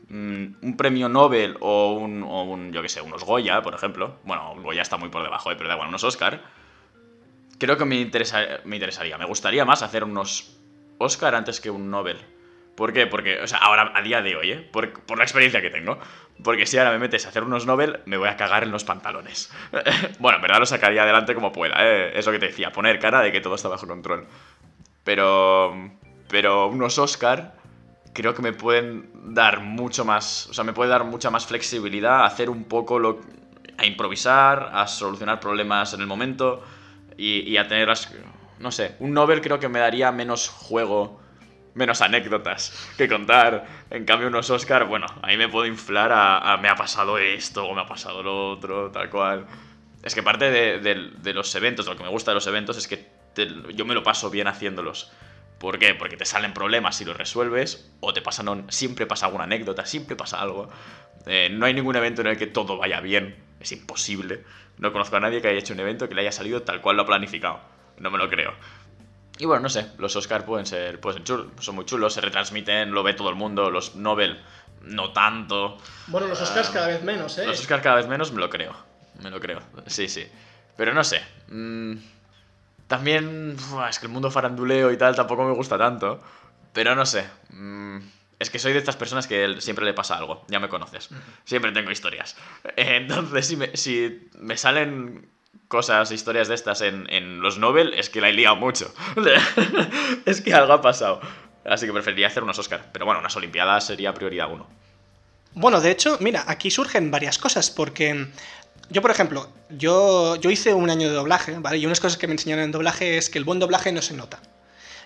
mm, 0.10 0.46
un 0.62 0.78
premio 0.78 1.10
Nobel 1.10 1.58
o 1.60 1.94
un, 1.94 2.22
o 2.22 2.44
un, 2.44 2.72
yo 2.72 2.84
qué 2.84 2.90
sé, 2.90 3.02
unos 3.02 3.24
Goya, 3.24 3.64
por 3.64 3.74
ejemplo, 3.74 4.20
bueno, 4.26 4.52
un 4.54 4.62
Goya 4.62 4.84
está 4.84 4.98
muy 4.98 5.10
por 5.10 5.24
debajo, 5.24 5.52
eh, 5.52 5.56
pero 5.56 5.70
da 5.70 5.76
igual, 5.76 5.90
unos 5.90 6.04
Oscar, 6.04 6.44
creo 7.60 7.78
que 7.78 7.86
me, 7.86 7.98
interesa, 7.98 8.62
me 8.64 8.78
interesaría, 8.78 9.18
me 9.18 9.26
gustaría 9.26 9.66
más 9.66 9.84
hacer 9.84 10.04
unos 10.04 10.58
Oscar 10.98 11.36
antes 11.36 11.62
que 11.62 11.70
un 11.70 11.92
Nobel. 11.92 12.18
¿Por 12.76 12.94
qué? 12.94 13.08
Porque, 13.08 13.42
o 13.42 13.48
sea, 13.48 13.58
ahora, 13.60 13.92
a 13.94 14.02
día 14.02 14.22
de 14.22 14.38
hoy, 14.38 14.52
¿eh? 14.52 14.70
Por, 14.72 14.94
por, 15.04 15.18
la 15.18 15.26
experiencia 15.26 15.62
que 15.62 15.70
tengo. 15.70 16.00
Porque 16.42 16.66
si 16.66 16.78
ahora 16.78 16.92
me 16.92 17.00
metes 17.00 17.26
a 17.26 17.30
hacer 17.30 17.44
unos 17.44 17.66
Nobel, 17.66 18.00
me 18.06 18.16
voy 18.16 18.30
a 18.30 18.38
cagar 18.38 18.64
en 18.64 18.72
los 18.72 18.86
pantalones. 18.86 19.52
bueno, 20.20 20.38
en 20.38 20.42
verdad 20.42 20.60
lo 20.60 20.66
sacaría 20.66 21.04
adelante 21.04 21.36
como 21.36 21.52
pueda, 21.52 21.76
¿eh? 21.80 22.18
Eso 22.18 22.32
que 22.32 22.40
te 22.40 22.48
decía, 22.48 22.72
poner 22.72 23.00
cara 23.00 23.20
de 23.20 23.34
que 23.34 23.42
todo 23.42 23.56
está 23.56 23.68
bajo 23.68 23.86
control. 23.86 24.28
Pero. 25.04 25.92
Pero 26.30 26.68
unos 26.68 26.98
Oscar 27.00 27.56
creo 28.14 28.34
que 28.34 28.42
me 28.42 28.54
pueden 28.54 29.10
dar 29.34 29.60
mucho 29.60 30.06
más. 30.06 30.48
O 30.48 30.54
sea, 30.54 30.64
me 30.64 30.72
puede 30.72 30.90
dar 30.90 31.04
mucha 31.04 31.30
más 31.30 31.46
flexibilidad 31.46 32.22
a 32.22 32.26
hacer 32.26 32.50
un 32.50 32.64
poco 32.64 32.98
lo. 32.98 33.20
a 33.78 33.86
improvisar, 33.86 34.72
a 34.74 34.88
solucionar 34.88 35.42
problemas 35.42 35.94
en 35.94 36.00
el 36.00 36.08
momento 36.08 36.64
y, 37.20 37.42
y 37.42 37.58
a 37.58 37.68
tener 37.68 37.88
las. 37.88 38.12
No 38.60 38.72
sé, 38.72 38.96
un 39.00 39.14
Nobel 39.14 39.42
creo 39.42 39.60
que 39.60 39.70
me 39.70 39.80
daría 39.80 40.12
menos 40.12 40.50
juego 40.50 41.20
menos 41.74 42.02
anécdotas 42.02 42.74
que 42.98 43.08
contar. 43.08 43.66
En 43.90 44.06
cambio, 44.06 44.28
unos 44.28 44.50
Oscar, 44.50 44.86
bueno, 44.86 45.08
ahí 45.22 45.38
me 45.38 45.50
puedo 45.50 45.66
inflar 45.66 46.12
a, 46.14 46.58
me 46.58 46.68
ha 46.68 46.76
pasado 46.76 47.18
esto 47.18 47.66
o 47.66 47.74
me 47.74 47.82
ha 47.82 47.88
pasado 47.88 48.22
lo 48.22 48.52
otro, 48.52 48.92
tal 48.92 49.10
cual. 49.10 49.48
Es 50.04 50.16
que 50.16 50.24
parte 50.24 50.52
de, 50.52 51.34
los 51.34 51.56
eventos, 51.56 51.86
lo 51.88 51.98
que 51.98 52.04
me 52.04 52.10
gusta 52.10 52.32
de 52.32 52.36
los 52.36 52.48
eventos 52.48 52.78
es 52.78 52.88
que 52.88 53.08
yo 53.74 53.86
me 53.86 53.94
lo 53.94 54.04
paso 54.04 54.30
bien 54.30 54.48
haciéndolos. 54.48 55.12
¿Por 55.58 55.78
qué? 55.78 55.94
Porque 55.94 56.16
te 56.16 56.26
salen 56.26 56.54
problemas 56.54 56.96
si 56.96 57.06
los 57.06 57.18
resuelves, 57.18 57.92
o 58.00 58.14
te 58.14 58.22
pasan, 58.22 58.66
siempre 58.70 59.06
pasa 59.06 59.26
alguna 59.26 59.44
anécdota, 59.44 59.86
siempre 59.86 60.16
pasa 60.16 60.42
algo. 60.42 60.70
Eh, 61.26 61.50
no 61.52 61.66
hay 61.66 61.74
ningún 61.74 61.98
evento 61.98 62.22
en 62.22 62.28
el 62.28 62.38
que 62.38 62.48
todo 62.48 62.78
vaya 62.78 63.02
bien, 63.02 63.36
es 63.60 63.74
imposible. 63.74 64.44
No 64.80 64.92
conozco 64.92 65.18
a 65.18 65.20
nadie 65.20 65.42
que 65.42 65.50
haya 65.50 65.60
hecho 65.60 65.74
un 65.74 65.80
evento 65.82 66.10
que 66.10 66.16
le 66.16 66.22
haya 66.22 66.32
salido 66.32 66.64
tal 66.64 66.82
cual 66.82 66.96
lo 66.96 67.04
ha 67.04 67.06
planificado. 67.06 67.60
No 68.00 68.10
me 68.10 68.18
lo 68.18 68.30
creo. 68.30 68.54
Y 69.38 69.46
bueno, 69.46 69.64
no 69.64 69.70
sé, 69.70 69.92
los 69.98 70.16
Oscar 70.16 70.44
pueden 70.46 70.66
ser, 70.66 71.00
pueden 71.00 71.24
chulos, 71.24 71.48
son 71.60 71.76
muy 71.76 71.86
chulos, 71.86 72.14
se 72.14 72.22
retransmiten, 72.22 72.92
lo 72.92 73.04
ve 73.04 73.14
todo 73.14 73.30
el 73.30 73.36
mundo, 73.36 73.70
los 73.70 73.96
Nobel 73.96 74.42
no 74.82 75.14
tanto. 75.14 75.78
Bueno, 76.08 76.28
los 76.28 76.42
Oscars 76.42 76.70
ah, 76.70 76.74
cada 76.74 76.88
vez 76.88 77.04
menos, 77.04 77.38
¿eh? 77.38 77.46
Los 77.46 77.60
Oscars 77.60 77.82
cada 77.82 77.96
vez 77.96 78.08
menos, 78.08 78.34
me 78.34 78.40
lo 78.40 78.50
creo, 78.50 78.74
me 79.22 79.30
lo 79.30 79.40
creo, 79.40 79.62
sí, 79.88 80.10
sí. 80.10 80.28
Pero 80.76 80.94
no 80.94 81.06
sé, 81.06 81.22
mm, 81.48 81.94
también 82.88 83.56
es 83.90 84.00
que 84.00 84.08
el 84.08 84.12
mundo 84.12 84.30
faranduleo 84.30 84.92
y 84.92 84.98
tal 84.98 85.16
tampoco 85.16 85.46
me 85.46 85.54
gusta 85.54 85.78
tanto, 85.78 86.22
pero 86.74 86.96
no 86.96 87.06
sé. 87.06 87.26
Mm, 87.50 88.00
es 88.40 88.50
que 88.50 88.58
soy 88.58 88.72
de 88.72 88.80
estas 88.80 88.96
personas 88.96 89.28
que 89.28 89.60
siempre 89.60 89.86
le 89.86 89.94
pasa 89.94 90.18
algo, 90.18 90.46
ya 90.48 90.60
me 90.60 90.70
conoces. 90.70 91.10
Siempre 91.44 91.72
tengo 91.74 91.92
historias. 91.92 92.38
Entonces, 92.78 93.48
si 93.48 93.58
me, 93.58 93.76
si 93.76 94.30
me 94.40 94.58
salen 94.58 95.30
cosas, 95.68 96.12
historias 96.12 96.48
de 96.48 96.56
estas 96.56 96.82
en, 96.82 97.42
los 97.42 97.58
Nobel, 97.58 97.94
es 97.94 98.10
que 98.10 98.22
la 98.22 98.30
he 98.30 98.34
liado 98.34 98.56
mucho. 98.56 98.94
es 100.26 100.42
que 100.42 100.54
algo 100.54 100.74
ha 100.74 100.82
pasado. 100.82 101.20
Así 101.66 101.86
que 101.86 101.94
preferiría 101.94 102.28
hacer 102.28 102.44
unos 102.44 102.58
Oscar. 102.58 102.90
Pero 102.94 103.06
bueno, 103.06 103.20
unas 103.20 103.36
Olimpiadas 103.36 103.86
sería 103.86 104.14
prioridad 104.14 104.52
uno. 104.52 104.68
Bueno, 105.54 105.82
de 105.82 105.92
hecho, 105.92 106.18
mira, 106.22 106.46
aquí 106.48 106.72
surgen 106.72 107.12
varias 107.12 107.38
cosas, 107.38 107.70
porque 107.70 108.28
yo, 108.90 109.02
por 109.02 109.12
ejemplo, 109.12 109.50
yo, 109.70 110.36
yo 110.38 110.50
hice 110.50 110.74
un 110.74 110.90
año 110.90 111.10
de 111.10 111.14
doblaje, 111.14 111.58
¿vale? 111.60 111.78
Y 111.78 111.86
unas 111.86 112.00
cosas 112.00 112.18
que 112.18 112.28
me 112.28 112.34
enseñaron 112.34 112.64
en 112.66 112.72
doblaje 112.72 113.18
es 113.18 113.30
que 113.30 113.38
el 113.38 113.44
buen 113.44 113.60
doblaje 113.60 113.92
no 113.92 114.02
se 114.02 114.16
nota. 114.16 114.40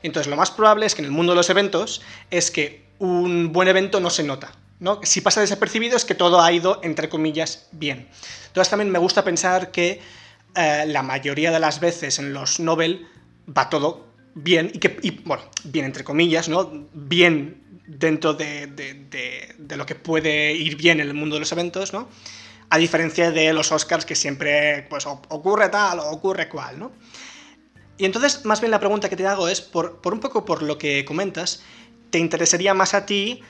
Entonces, 0.03 0.29
lo 0.29 0.35
más 0.35 0.51
probable 0.51 0.85
es 0.85 0.95
que 0.95 1.01
en 1.01 1.05
el 1.05 1.11
mundo 1.11 1.31
de 1.31 1.37
los 1.37 1.49
eventos 1.49 2.01
es 2.29 2.51
que 2.51 2.85
un 2.99 3.51
buen 3.51 3.67
evento 3.67 3.99
no 3.99 4.09
se 4.09 4.23
nota. 4.23 4.51
¿no? 4.79 4.99
Si 5.03 5.21
pasa 5.21 5.41
desapercibido 5.41 5.97
es 5.97 6.05
que 6.05 6.15
todo 6.15 6.41
ha 6.41 6.51
ido, 6.51 6.79
entre 6.83 7.09
comillas, 7.09 7.67
bien. 7.71 8.07
Entonces 8.47 8.69
también 8.69 8.91
me 8.91 8.99
gusta 8.99 9.23
pensar 9.23 9.71
que 9.71 10.01
eh, 10.55 10.83
la 10.87 11.01
mayoría 11.01 11.51
de 11.51 11.59
las 11.59 11.79
veces 11.79 12.19
en 12.19 12.33
los 12.33 12.59
Nobel 12.59 13.07
va 13.47 13.69
todo 13.69 14.05
bien, 14.35 14.71
y 14.73 14.79
que, 14.79 15.21
bueno, 15.25 15.43
bien 15.63 15.85
entre 15.85 16.03
comillas, 16.03 16.49
¿no? 16.49 16.69
Bien 16.93 17.81
dentro 17.87 18.33
de, 18.33 19.55
lo 19.75 19.85
que 19.85 19.95
puede 19.95 20.53
ir 20.53 20.75
bien 20.75 20.99
en 20.99 21.07
el 21.07 21.13
mundo 21.13 21.35
de 21.35 21.41
los 21.41 21.51
eventos, 21.51 21.93
¿no? 21.93 22.09
A 22.69 22.77
diferencia 22.77 23.31
de 23.31 23.53
los 23.53 23.71
Oscars 23.71 24.05
que 24.05 24.15
siempre, 24.15 24.85
pues, 24.89 25.05
ocurre 25.05 25.69
tal 25.69 25.99
o 25.99 26.09
ocurre 26.09 26.49
cual, 26.49 26.79
¿no? 26.79 26.91
Y 27.97 28.05
entonces, 28.05 28.45
más 28.45 28.61
bien 28.61 28.71
la 28.71 28.79
pregunta 28.79 29.09
que 29.09 29.15
te 29.15 29.25
hago 29.27 29.47
es, 29.47 29.61
por, 29.61 29.99
un 30.03 30.19
poco 30.19 30.45
por 30.45 30.63
lo 30.63 30.77
que 30.77 31.05
comentas, 31.05 31.63
¿te 32.09 32.19
interesaría 32.19 32.73
más 32.73 32.93
a 32.93 33.05
ti 33.05 33.41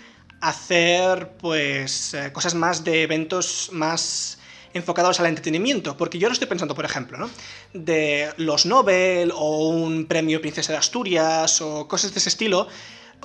hacer, 0.42 1.32
pues, 1.40 2.14
eh, 2.14 2.32
cosas 2.34 2.54
más 2.54 2.84
de 2.84 3.04
eventos 3.04 3.70
más 3.72 4.40
enfocados 4.74 5.20
al 5.20 5.28
entretenimiento, 5.28 5.96
porque 5.98 6.18
yo 6.18 6.28
lo 6.28 6.34
estoy 6.34 6.48
pensando, 6.48 6.76
por 6.76 6.86
ejemplo, 6.86 7.18
¿no? 7.18 7.30
de 7.74 8.34
los 8.38 8.66
Nobel 8.66 9.32
o 9.34 9.70
un 9.70 10.06
premio 10.06 10.42
Princesa 10.42 10.74
de 10.74 10.80
Asturias 10.80 11.62
o 11.62 11.88
cosas 11.88 12.14
de 12.14 12.20
ese 12.20 12.30
estilo, 12.30 12.68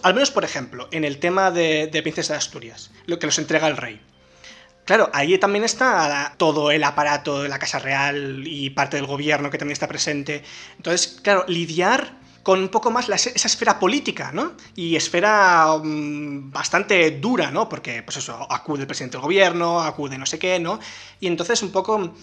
al 0.03 0.15
menos, 0.15 0.31
por 0.31 0.45
ejemplo, 0.45 0.89
en 0.93 1.05
el 1.05 1.19
tema 1.19 1.51
de, 1.51 1.89
Princesa 2.03 2.35
de 2.35 2.39
Asturias, 2.39 2.91
lo 3.07 3.19
que 3.19 3.27
los 3.27 3.39
entrega 3.39 3.67
el 3.67 3.77
rey. 3.77 4.01
Claro, 4.89 5.11
ahí 5.13 5.37
también 5.37 5.65
está 5.67 6.33
todo 6.39 6.71
el 6.71 6.83
aparato 6.83 7.43
de 7.43 7.51
la 7.51 7.59
Casa 7.59 7.79
Real 7.79 8.43
y 8.47 8.71
parte 8.71 8.97
del 8.97 9.05
gobierno 9.05 9.51
que 9.51 9.59
también 9.59 9.75
está 9.75 9.87
presente. 9.87 10.43
Entonces, 10.79 11.21
claro, 11.23 11.45
lidiar 11.47 12.17
con 12.43 12.59
un 12.61 12.71
poco 12.71 12.91
más 12.91 13.07
esa 13.11 13.49
esfera 13.49 13.79
política, 13.79 14.33
¿no? 14.33 14.53
Y 14.75 14.97
esfera 14.97 15.77
mm, 15.77 16.51
bastante 16.51 17.11
dura, 17.11 17.51
¿no? 17.51 17.69
Porque, 17.69 18.03
pues 18.03 18.17
eso, 18.17 18.51
acude 18.51 18.81
el 18.81 18.87
presidente 18.87 19.19
del 19.19 19.25
gobierno, 19.25 19.83
acude 19.83 20.17
no 20.17 20.25
sé 20.25 20.39
qué, 20.39 20.59
¿no? 20.59 20.81
Y 21.21 21.27
entonces 21.27 21.63
un 21.63 21.71
poco... 21.71 22.15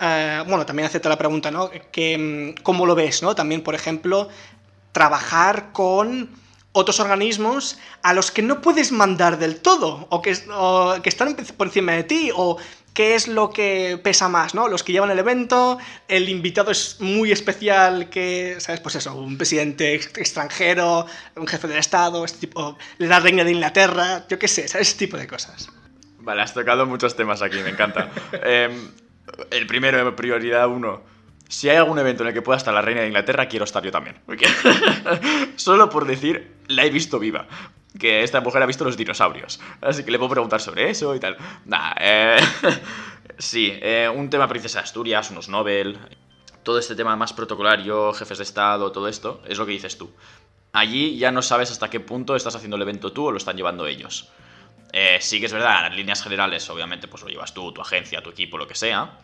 Eh, 0.00 0.42
bueno, 0.48 0.66
también 0.66 0.86
acepta 0.86 1.08
la 1.08 1.18
pregunta, 1.18 1.52
¿no? 1.52 1.70
Que, 1.92 2.18
mm, 2.58 2.64
¿Cómo 2.64 2.84
lo 2.84 2.96
ves, 2.96 3.22
¿no? 3.22 3.36
También, 3.36 3.62
por 3.62 3.76
ejemplo, 3.76 4.28
trabajar 4.90 5.70
con 5.70 6.30
otros 6.72 7.00
organismos 7.00 7.78
a 8.02 8.14
los 8.14 8.30
que 8.30 8.42
no 8.42 8.60
puedes 8.60 8.92
mandar 8.92 9.38
del 9.38 9.56
todo, 9.60 10.06
o 10.10 10.22
que, 10.22 10.36
que 11.02 11.08
están 11.08 11.34
por 11.56 11.66
encima 11.66 11.92
de 11.92 12.04
ti, 12.04 12.30
o 12.34 12.58
qué 12.94 13.14
es 13.14 13.28
lo 13.28 13.50
que 13.50 14.00
pesa 14.02 14.28
más, 14.28 14.54
¿no? 14.54 14.68
Los 14.68 14.82
que 14.82 14.92
llevan 14.92 15.10
el 15.10 15.18
evento, 15.18 15.78
el 16.08 16.28
invitado 16.28 16.70
es 16.70 17.00
muy 17.00 17.32
especial, 17.32 18.10
que, 18.10 18.56
¿sabes? 18.58 18.80
Pues 18.80 18.96
eso, 18.96 19.14
un 19.14 19.36
presidente 19.36 19.94
extranjero, 19.94 21.06
un 21.36 21.46
jefe 21.46 21.68
del 21.68 21.78
Estado, 21.78 22.24
este 22.24 22.40
tipo, 22.40 22.76
la 22.98 23.20
reina 23.20 23.44
de 23.44 23.52
Inglaterra, 23.52 24.26
yo 24.28 24.38
qué 24.38 24.48
sé, 24.48 24.68
¿sabes? 24.68 24.88
Ese 24.88 24.98
tipo 24.98 25.16
de 25.16 25.26
cosas. 25.26 25.70
Vale, 26.18 26.42
has 26.42 26.52
tocado 26.52 26.86
muchos 26.86 27.16
temas 27.16 27.40
aquí, 27.40 27.58
me 27.58 27.70
encanta. 27.70 28.10
Em, 28.42 28.90
el 29.50 29.66
primero, 29.66 30.16
prioridad 30.16 30.68
uno 30.68 31.02
si 31.48 31.68
hay 31.70 31.78
algún 31.78 31.98
evento 31.98 32.22
en 32.22 32.28
el 32.28 32.34
que 32.34 32.42
pueda 32.42 32.58
estar 32.58 32.72
la 32.74 32.82
reina 32.82 33.00
de 33.00 33.08
Inglaterra, 33.08 33.48
quiero 33.48 33.64
estar 33.64 33.82
yo 33.82 33.90
también. 33.90 34.16
Solo 35.56 35.88
por 35.88 36.06
decir, 36.06 36.56
la 36.68 36.84
he 36.84 36.90
visto 36.90 37.18
viva. 37.18 37.46
Que 37.98 38.22
esta 38.22 38.40
mujer 38.42 38.62
ha 38.62 38.66
visto 38.66 38.84
los 38.84 38.96
dinosaurios. 38.96 39.58
Así 39.80 40.04
que 40.04 40.10
le 40.10 40.18
puedo 40.18 40.30
preguntar 40.30 40.60
sobre 40.60 40.90
eso 40.90 41.14
y 41.14 41.20
tal. 41.20 41.36
Nah, 41.64 41.94
eh... 41.98 42.36
sí, 43.38 43.72
eh, 43.80 44.10
un 44.14 44.28
tema 44.28 44.46
Princesa 44.46 44.80
de 44.80 44.84
Asturias, 44.84 45.30
unos 45.30 45.48
Nobel. 45.48 45.98
Todo 46.62 46.78
este 46.78 46.94
tema 46.94 47.16
más 47.16 47.32
protocolario, 47.32 48.12
jefes 48.12 48.38
de 48.38 48.44
Estado, 48.44 48.92
todo 48.92 49.08
esto, 49.08 49.42
es 49.48 49.56
lo 49.56 49.64
que 49.64 49.72
dices 49.72 49.96
tú. 49.96 50.12
Allí 50.72 51.16
ya 51.16 51.32
no 51.32 51.40
sabes 51.40 51.70
hasta 51.70 51.88
qué 51.88 51.98
punto 51.98 52.36
estás 52.36 52.54
haciendo 52.54 52.76
el 52.76 52.82
evento 52.82 53.10
tú 53.10 53.26
o 53.26 53.32
lo 53.32 53.38
están 53.38 53.56
llevando 53.56 53.86
ellos. 53.86 54.28
Eh, 54.92 55.18
sí 55.20 55.40
que 55.40 55.46
es 55.46 55.52
verdad, 55.52 55.86
en 55.86 55.96
líneas 55.96 56.22
generales, 56.22 56.68
obviamente, 56.68 57.08
pues 57.08 57.22
lo 57.22 57.28
llevas 57.30 57.54
tú, 57.54 57.72
tu 57.72 57.80
agencia, 57.80 58.22
tu 58.22 58.30
equipo, 58.30 58.58
lo 58.58 58.68
que 58.68 58.74
sea. 58.74 59.18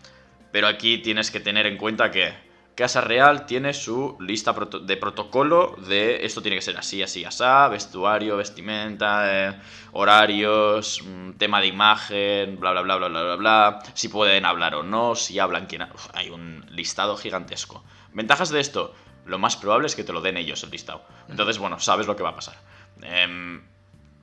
Pero 0.54 0.68
aquí 0.68 0.98
tienes 0.98 1.32
que 1.32 1.40
tener 1.40 1.66
en 1.66 1.76
cuenta 1.76 2.12
que 2.12 2.32
Casa 2.76 3.00
Real 3.00 3.44
tiene 3.44 3.74
su 3.74 4.16
lista 4.20 4.54
de 4.82 4.96
protocolo 4.96 5.74
de 5.88 6.24
esto 6.24 6.42
tiene 6.42 6.54
que 6.54 6.62
ser 6.62 6.76
así, 6.76 7.02
así, 7.02 7.24
así, 7.24 7.42
vestuario, 7.72 8.36
vestimenta, 8.36 9.48
eh, 9.48 9.60
horarios, 9.90 11.02
mm, 11.04 11.32
tema 11.38 11.60
de 11.60 11.66
imagen, 11.66 12.60
bla, 12.60 12.70
bla, 12.70 12.82
bla, 12.82 12.96
bla, 12.98 13.08
bla, 13.08 13.22
bla, 13.24 13.34
bla, 13.34 13.82
si 13.94 14.06
pueden 14.06 14.44
hablar 14.44 14.76
o 14.76 14.84
no, 14.84 15.16
si 15.16 15.40
hablan, 15.40 15.66
quién... 15.66 15.88
hay 16.12 16.30
un 16.30 16.64
listado 16.70 17.16
gigantesco. 17.16 17.82
Ventajas 18.12 18.50
de 18.50 18.60
esto, 18.60 18.94
lo 19.26 19.40
más 19.40 19.56
probable 19.56 19.88
es 19.88 19.96
que 19.96 20.04
te 20.04 20.12
lo 20.12 20.20
den 20.20 20.36
ellos 20.36 20.62
el 20.62 20.70
listado. 20.70 21.02
Entonces, 21.28 21.58
bueno, 21.58 21.80
sabes 21.80 22.06
lo 22.06 22.14
que 22.14 22.22
va 22.22 22.28
a 22.28 22.36
pasar. 22.36 22.54
Em, 23.02 23.60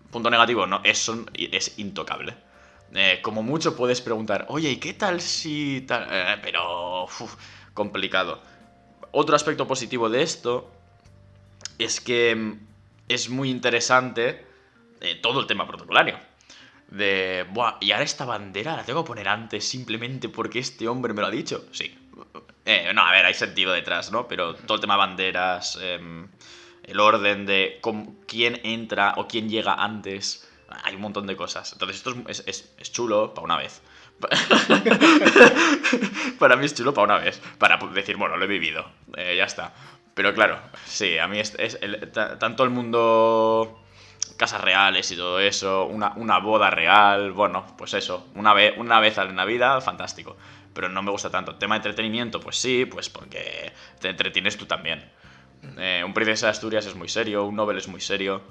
punto 0.10 0.30
negativo, 0.30 0.66
no, 0.66 0.80
eso 0.86 1.26
es 1.34 1.78
intocable. 1.78 2.38
Eh, 2.94 3.20
como 3.22 3.42
mucho 3.42 3.76
puedes 3.76 4.02
preguntar, 4.02 4.46
oye, 4.50 4.70
¿y 4.70 4.78
qué 4.78 4.94
tal 4.94 5.22
si 5.22 5.82
tal? 5.88 6.08
Eh, 6.12 6.38
pero, 6.42 7.08
complicado. 7.74 8.42
Otro 9.12 9.36
aspecto 9.36 9.68
positivo 9.68 10.10
de 10.10 10.22
esto 10.22 10.70
es 11.78 12.02
que 12.02 12.36
mm, 12.36 12.60
es 13.08 13.30
muy 13.30 13.50
interesante 13.50 14.46
eh, 15.00 15.16
todo 15.22 15.40
el 15.40 15.48
tema 15.48 15.66
protocolario. 15.68 16.20
De, 16.90 17.46
Buah, 17.52 17.78
y 17.80 17.94
ahora 17.94 18.04
esta 18.04 18.26
bandera 18.26 18.76
la 18.76 18.84
tengo 18.84 19.04
que 19.04 19.08
poner 19.08 19.30
antes 19.30 19.66
simplemente 19.66 20.28
porque 20.28 20.60
este 20.60 20.90
hombre 20.90 21.14
me 21.14 21.22
lo 21.22 21.28
ha 21.28 21.32
dicho. 21.32 21.66
Sí. 21.72 21.98
no, 22.94 23.02
a 23.02 23.12
ver, 23.12 23.26
hay 23.26 23.34
sentido 23.34 23.72
detrás, 23.72 24.12
¿no? 24.12 24.28
Pero 24.28 24.56
todo 24.56 24.76
el 24.76 24.82
tema 24.82 24.96
de 24.96 24.98
banderas, 24.98 25.80
em, 25.82 26.28
el 26.84 27.00
orden 27.00 27.46
de 27.46 27.80
quién 28.28 28.60
entra 28.64 29.14
o 29.16 29.30
quién 29.30 29.50
llega 29.50 29.76
antes 29.76 30.51
hay 30.84 30.96
un 30.96 31.02
montón 31.02 31.28
de 31.28 31.36
cosas. 31.36 31.74
Entonces 31.74 31.98
esto 31.98 32.16
es, 32.28 32.92
chulo 32.92 33.34
para 33.34 33.46
una 33.46 33.58
vez. 33.58 33.82
para 36.40 36.56
mí 36.56 36.66
es 36.66 36.76
chulo 36.76 36.94
para 36.94 37.06
una 37.06 37.18
vez. 37.24 37.42
Para 37.58 37.78
decir, 37.94 38.18
bueno, 38.18 38.38
lo 38.38 38.46
he 38.46 38.48
vivido. 38.48 38.86
Eh, 39.18 39.36
ya 39.38 39.46
está. 39.46 39.74
Pero 40.14 40.34
claro, 40.34 40.60
sí, 40.86 41.18
a 41.18 41.28
mí 41.28 41.40
es, 41.40 41.58
tanto 42.14 42.64
el 42.64 42.70
mundo 42.70 43.80
casas 44.38 44.62
reales 44.62 45.10
y 45.12 45.16
todo 45.16 45.40
eso, 45.40 45.86
una, 45.86 46.40
boda 46.40 46.72
real, 46.72 47.32
bueno, 47.32 47.66
pues 47.78 47.94
eso, 47.94 48.28
una 48.34 48.54
vez, 48.54 48.74
una 48.78 49.00
vez 49.00 49.18
en 49.20 49.36
la 49.36 49.46
vida, 49.46 49.80
fantástico. 49.82 50.36
Pero 50.74 50.90
no 50.90 51.04
me 51.04 51.12
gusta 51.12 51.30
tanto. 51.30 51.56
Tema 51.56 51.76
de 51.76 51.80
entretenimiento, 51.80 52.40
pues 52.40 52.58
sí, 52.58 52.86
pues 52.86 53.10
porque 53.10 53.72
te 54.00 54.10
entretienes 54.10 54.58
tú 54.58 54.66
también. 54.66 55.04
Eh, 55.78 56.04
un 56.06 56.14
Princesa 56.14 56.48
de 56.48 56.52
Asturias 56.52 56.86
es 56.86 56.96
muy 56.96 57.08
serio, 57.08 57.46
un 57.46 57.56
Nobel 57.56 57.78
es 57.78 57.88
muy 57.88 58.02
serio. 58.02 58.42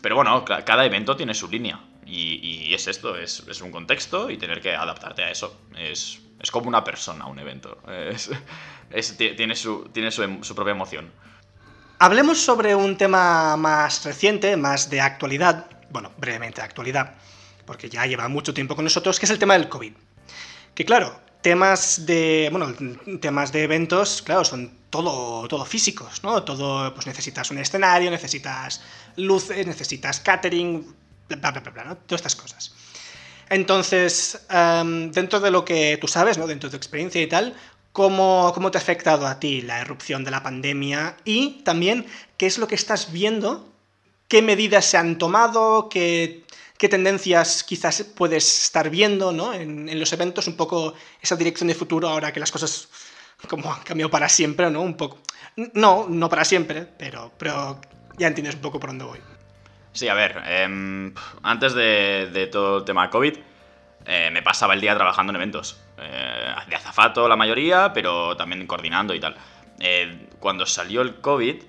Pero 0.00 0.16
bueno, 0.16 0.44
cada 0.44 0.84
evento 0.84 1.16
tiene 1.16 1.34
su 1.34 1.48
línea. 1.48 1.80
Y, 2.04 2.74
es 2.74 2.88
esto, 2.88 3.16
es, 3.16 3.60
un 3.62 3.70
contexto 3.70 4.30
y 4.30 4.36
tener 4.36 4.60
que 4.60 4.74
adaptarte 4.74 5.22
a 5.22 5.30
eso. 5.30 5.60
Es, 5.76 6.20
como 6.50 6.68
una 6.68 6.82
persona, 6.82 7.26
un 7.26 7.38
evento. 7.38 7.78
tiene, 9.16 9.54
su, 9.54 9.88
tiene 9.92 10.10
em, 10.18 10.42
su, 10.42 10.54
propia 10.54 10.72
emoción. 10.72 11.10
Hablemos 11.98 12.40
sobre 12.40 12.74
un 12.74 12.96
tema 12.96 13.56
más 13.56 14.04
reciente, 14.04 14.56
más 14.56 14.90
de 14.90 15.00
actualidad. 15.00 15.66
Bueno, 15.90 16.12
brevemente 16.18 16.60
de 16.60 16.66
actualidad, 16.66 17.14
porque 17.64 17.88
ya 17.88 18.06
lleva 18.06 18.28
mucho 18.28 18.52
tiempo 18.52 18.74
con 18.74 18.84
nosotros, 18.84 19.20
que 19.20 19.26
es 19.26 19.30
el 19.30 19.38
tema 19.38 19.54
del 19.54 19.68
COVID. 19.68 19.92
Que 20.74 20.84
claro, 20.84 21.20
temas 21.42 22.06
de. 22.06 22.48
Bueno, 22.50 22.74
temas 23.20 23.52
de 23.52 23.64
eventos, 23.64 24.22
claro, 24.22 24.44
son 24.44 24.72
todo, 24.90 25.46
todo 25.48 25.64
físicos, 25.64 26.22
¿no? 26.22 26.42
Todo, 26.44 26.94
pues 26.94 27.06
necesitas 27.06 27.50
un 27.50 27.58
escenario, 27.58 28.10
necesitas 28.10 28.80
luces, 29.16 29.66
necesitas 29.66 30.20
catering, 30.20 30.94
bla, 31.28 31.50
bla, 31.50 31.60
bla, 31.60 31.70
bla, 31.72 31.84
¿no? 31.84 31.96
Todas 31.96 32.20
estas 32.20 32.36
cosas. 32.36 32.74
Entonces, 33.50 34.46
em, 34.48 35.10
dentro 35.10 35.40
de 35.40 35.50
lo 35.50 35.64
que 35.64 35.98
tú 36.00 36.08
sabes, 36.08 36.38
¿no? 36.38 36.46
Dentro 36.46 36.68
de 36.68 36.72
tu 36.72 36.76
experiencia 36.76 37.20
y 37.20 37.26
tal, 37.26 37.54
¿cómo, 37.92 38.52
¿cómo 38.54 38.70
te 38.70 38.78
ha 38.78 38.80
afectado 38.80 39.26
a 39.26 39.38
ti 39.38 39.60
la 39.62 39.80
erupción 39.80 40.24
de 40.24 40.30
la 40.30 40.42
pandemia? 40.42 41.16
Y 41.24 41.62
también, 41.62 42.06
¿qué 42.38 42.46
es 42.46 42.58
lo 42.58 42.66
que 42.66 42.74
estás 42.74 43.12
viendo? 43.12 43.68
¿Qué 44.28 44.40
medidas 44.40 44.86
se 44.86 44.96
han 44.96 45.18
tomado? 45.18 45.88
¿Qué, 45.90 46.41
qué 46.82 46.88
tendencias 46.88 47.62
quizás 47.62 48.02
puedes 48.02 48.64
estar 48.64 48.90
viendo 48.90 49.30
¿no? 49.30 49.54
en, 49.54 50.00
los 50.00 50.12
eventos? 50.12 50.48
Un 50.48 50.56
poco 50.56 50.94
esa 51.20 51.36
dirección 51.36 51.68
de 51.68 51.76
futuro 51.76 52.08
ahora 52.08 52.32
que 52.32 52.40
las 52.40 52.50
cosas 52.50 52.88
como 53.48 53.72
han 53.72 53.82
cambiado 53.82 54.10
para 54.10 54.28
siempre, 54.28 54.68
¿no? 54.68 54.80
Un 54.82 54.96
poco. 54.96 55.20
No, 55.74 56.08
no 56.08 56.28
para 56.28 56.44
siempre, 56.44 56.88
pero, 56.98 57.30
pero 57.38 57.80
ya 58.18 58.26
entiendes 58.26 58.56
un 58.56 58.62
poco 58.62 58.80
por 58.80 58.90
dónde 58.90 59.04
voy. 59.04 59.20
Sí, 59.92 60.08
a 60.08 60.14
ver, 60.14 60.42
em, 60.44 61.14
antes 61.44 61.72
de, 61.72 62.48
todo 62.50 62.78
el 62.78 62.84
tema 62.84 63.10
COVID, 63.10 63.36
eh, 64.06 64.30
me 64.32 64.42
pasaba 64.42 64.74
el 64.74 64.80
día 64.80 64.96
trabajando 64.96 65.30
en 65.30 65.36
eventos. 65.36 65.80
Eh, 65.98 66.54
de 66.66 66.74
azafato 66.74 67.28
la 67.28 67.36
mayoría, 67.36 67.92
pero 67.92 68.36
también 68.36 68.66
coordinando 68.66 69.14
y 69.14 69.20
tal. 69.20 69.36
Eh, 69.78 70.30
cuando 70.40 70.66
salió 70.66 71.02
el 71.02 71.20
COVID, 71.20 71.62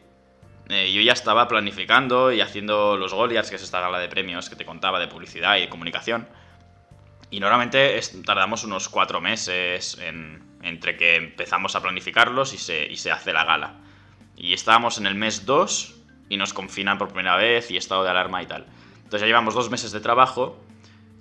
yo 0.69 1.01
ya 1.01 1.13
estaba 1.13 1.47
planificando 1.47 2.31
y 2.31 2.41
haciendo 2.41 2.97
los 2.97 3.13
Goliaths, 3.13 3.49
que 3.49 3.57
es 3.57 3.63
esta 3.63 3.81
gala 3.81 3.99
de 3.99 4.07
premios 4.07 4.49
que 4.49 4.55
te 4.55 4.65
contaba 4.65 4.99
de 4.99 5.07
publicidad 5.07 5.57
y 5.57 5.61
de 5.61 5.69
comunicación. 5.69 6.27
Y 7.29 7.39
normalmente 7.39 7.99
tardamos 8.25 8.63
unos 8.63 8.89
cuatro 8.89 9.19
meses 9.19 9.97
entre 10.61 10.97
que 10.97 11.15
empezamos 11.15 11.75
a 11.75 11.81
planificarlos 11.81 12.53
y 12.53 12.57
se, 12.57 12.85
y 12.85 12.95
se 12.95 13.11
hace 13.11 13.33
la 13.33 13.43
gala. 13.43 13.75
Y 14.37 14.53
estábamos 14.53 14.97
en 14.97 15.07
el 15.07 15.15
mes 15.15 15.45
2 15.45 15.95
y 16.29 16.37
nos 16.37 16.53
confinan 16.53 16.97
por 16.97 17.09
primera 17.09 17.35
vez 17.35 17.69
y 17.71 17.77
estado 17.77 18.03
de 18.03 18.09
alarma 18.09 18.41
y 18.41 18.45
tal. 18.45 18.65
Entonces 18.97 19.21
ya 19.21 19.27
llevamos 19.27 19.53
dos 19.53 19.69
meses 19.69 19.91
de 19.91 19.99
trabajo 19.99 20.63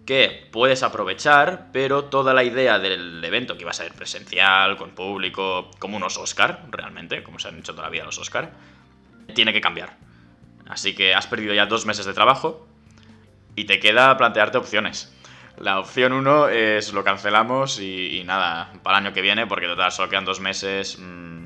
que 0.06 0.48
puedes 0.50 0.82
aprovechar, 0.82 1.68
pero 1.72 2.04
toda 2.04 2.34
la 2.34 2.44
idea 2.44 2.78
del 2.78 3.22
evento, 3.24 3.56
que 3.56 3.62
iba 3.62 3.70
a 3.70 3.74
ser 3.74 3.92
presencial, 3.92 4.76
con 4.76 4.90
público, 4.90 5.70
como 5.78 5.96
unos 5.96 6.18
Oscar, 6.18 6.66
realmente, 6.70 7.22
como 7.22 7.38
se 7.38 7.48
han 7.48 7.58
hecho 7.58 7.72
toda 7.72 7.84
la 7.84 7.90
vida 7.90 8.04
los 8.04 8.18
Oscar, 8.18 8.52
tiene 9.34 9.52
que 9.52 9.60
cambiar. 9.60 9.96
Así 10.68 10.94
que 10.94 11.14
has 11.14 11.26
perdido 11.26 11.54
ya 11.54 11.66
dos 11.66 11.86
meses 11.86 12.06
de 12.06 12.14
trabajo 12.14 12.66
y 13.56 13.64
te 13.64 13.80
queda 13.80 14.16
plantearte 14.16 14.58
opciones. 14.58 15.12
La 15.58 15.78
opción 15.78 16.12
1 16.12 16.48
es 16.48 16.92
lo 16.92 17.04
cancelamos 17.04 17.78
y, 17.78 18.22
nada, 18.24 18.72
para 18.82 18.98
el 18.98 19.06
año 19.06 19.14
que 19.14 19.20
viene, 19.20 19.46
porque 19.46 19.66
total, 19.66 19.92
solo 19.92 20.08
quedan 20.08 20.24
dos 20.24 20.40
meses. 20.40 20.98
Mm, 20.98 21.44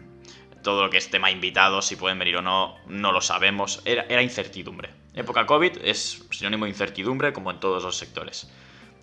todo 0.63 0.85
lo 0.85 0.91
que 0.91 0.97
es 0.97 1.11
tema 1.11 1.31
invitado, 1.31 1.83
si 1.83 1.97
pueden 1.97 2.19
venir 2.19 2.37
o 2.37 2.43
no, 2.43 2.77
no 2.87 3.13
lo 3.13 3.21
sabemos. 3.21 3.83
Era, 3.85 4.23
incertidumbre. 4.23 4.91
Época 5.15 5.47
COVID 5.47 5.79
es 5.83 6.27
sinónimo 6.31 6.65
de 6.65 6.71
incertidumbre, 6.71 7.33
como 7.33 7.51
en 7.51 7.61
todos 7.61 7.83
los 7.83 7.97
sectores. 7.97 8.51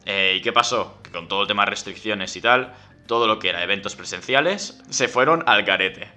Eh, 0.06 0.36
¿Y 0.38 0.42
qué 0.42 0.52
pasó? 0.52 1.00
Que 1.04 1.12
con 1.12 1.28
todo 1.28 1.44
el 1.44 1.48
tema 1.48 1.64
de 1.64 1.72
restricciones 1.72 2.36
y 2.36 2.42
tal, 2.42 2.74
todo 3.08 3.28
lo 3.28 3.40
que 3.40 3.50
era 3.50 3.64
eventos 3.64 3.96
presenciales 3.96 4.82
se 4.90 5.08
fueron 5.08 5.44
al 5.48 5.64
garete. 5.64 6.12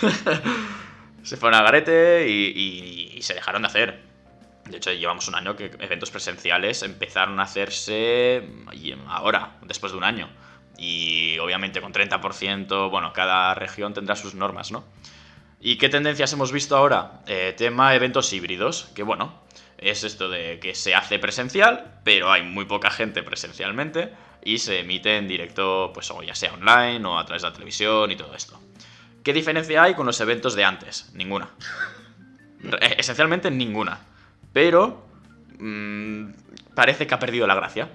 se 1.22 1.36
fueron 1.36 1.58
al 1.58 1.64
garete 1.64 2.28
y, 2.28 3.16
y, 3.16 3.22
se 3.22 3.34
dejaron 3.34 3.62
de 3.62 3.68
hacer. 3.68 4.02
De 4.68 4.76
hecho, 4.76 4.92
llevamos 4.92 5.28
un 5.28 5.34
año 5.34 5.56
que 5.56 5.70
eventos 5.80 6.10
presenciales 6.10 6.82
empezaron 6.82 7.40
a 7.40 7.44
hacerse 7.44 8.42
ahora, 9.08 9.58
después 9.62 9.92
de 9.92 9.98
un 9.98 10.04
año. 10.04 10.28
Y 10.78 11.38
obviamente 11.38 11.80
con 11.80 11.92
30%, 11.92 12.90
bueno, 12.90 13.12
cada 13.12 13.54
región 13.54 13.92
tendrá 13.92 14.16
sus 14.16 14.34
normas, 14.34 14.72
¿no? 14.72 14.84
¿Y 15.60 15.76
qué 15.76 15.90
tendencias 15.90 16.32
hemos 16.32 16.52
visto 16.52 16.76
ahora? 16.76 17.20
Eh, 17.26 17.54
tema 17.56 17.94
eventos 17.94 18.32
híbridos, 18.32 18.90
que 18.94 19.02
bueno, 19.02 19.42
es 19.76 20.04
esto 20.04 20.30
de 20.30 20.58
que 20.58 20.74
se 20.74 20.94
hace 20.94 21.18
presencial, 21.18 22.00
pero 22.02 22.32
hay 22.32 22.42
muy 22.42 22.64
poca 22.64 22.90
gente 22.90 23.22
presencialmente 23.22 24.10
y 24.42 24.58
se 24.58 24.80
emite 24.80 25.18
en 25.18 25.28
directo, 25.28 25.90
pues 25.92 26.10
o 26.10 26.22
ya 26.22 26.34
sea 26.34 26.54
online 26.54 27.06
o 27.06 27.18
a 27.18 27.24
través 27.26 27.42
de 27.42 27.48
la 27.48 27.54
televisión 27.54 28.10
y 28.10 28.16
todo 28.16 28.34
esto. 28.34 28.58
¿Qué 29.22 29.32
diferencia 29.32 29.82
hay 29.82 29.94
con 29.94 30.06
los 30.06 30.20
eventos 30.20 30.54
de 30.54 30.64
antes? 30.64 31.10
Ninguna. 31.14 31.50
Esencialmente 32.96 33.50
ninguna. 33.50 34.00
Pero 34.52 35.06
mmm, 35.58 36.30
parece 36.74 37.06
que 37.06 37.14
ha 37.14 37.18
perdido 37.18 37.46
la 37.46 37.54
gracia. 37.54 37.90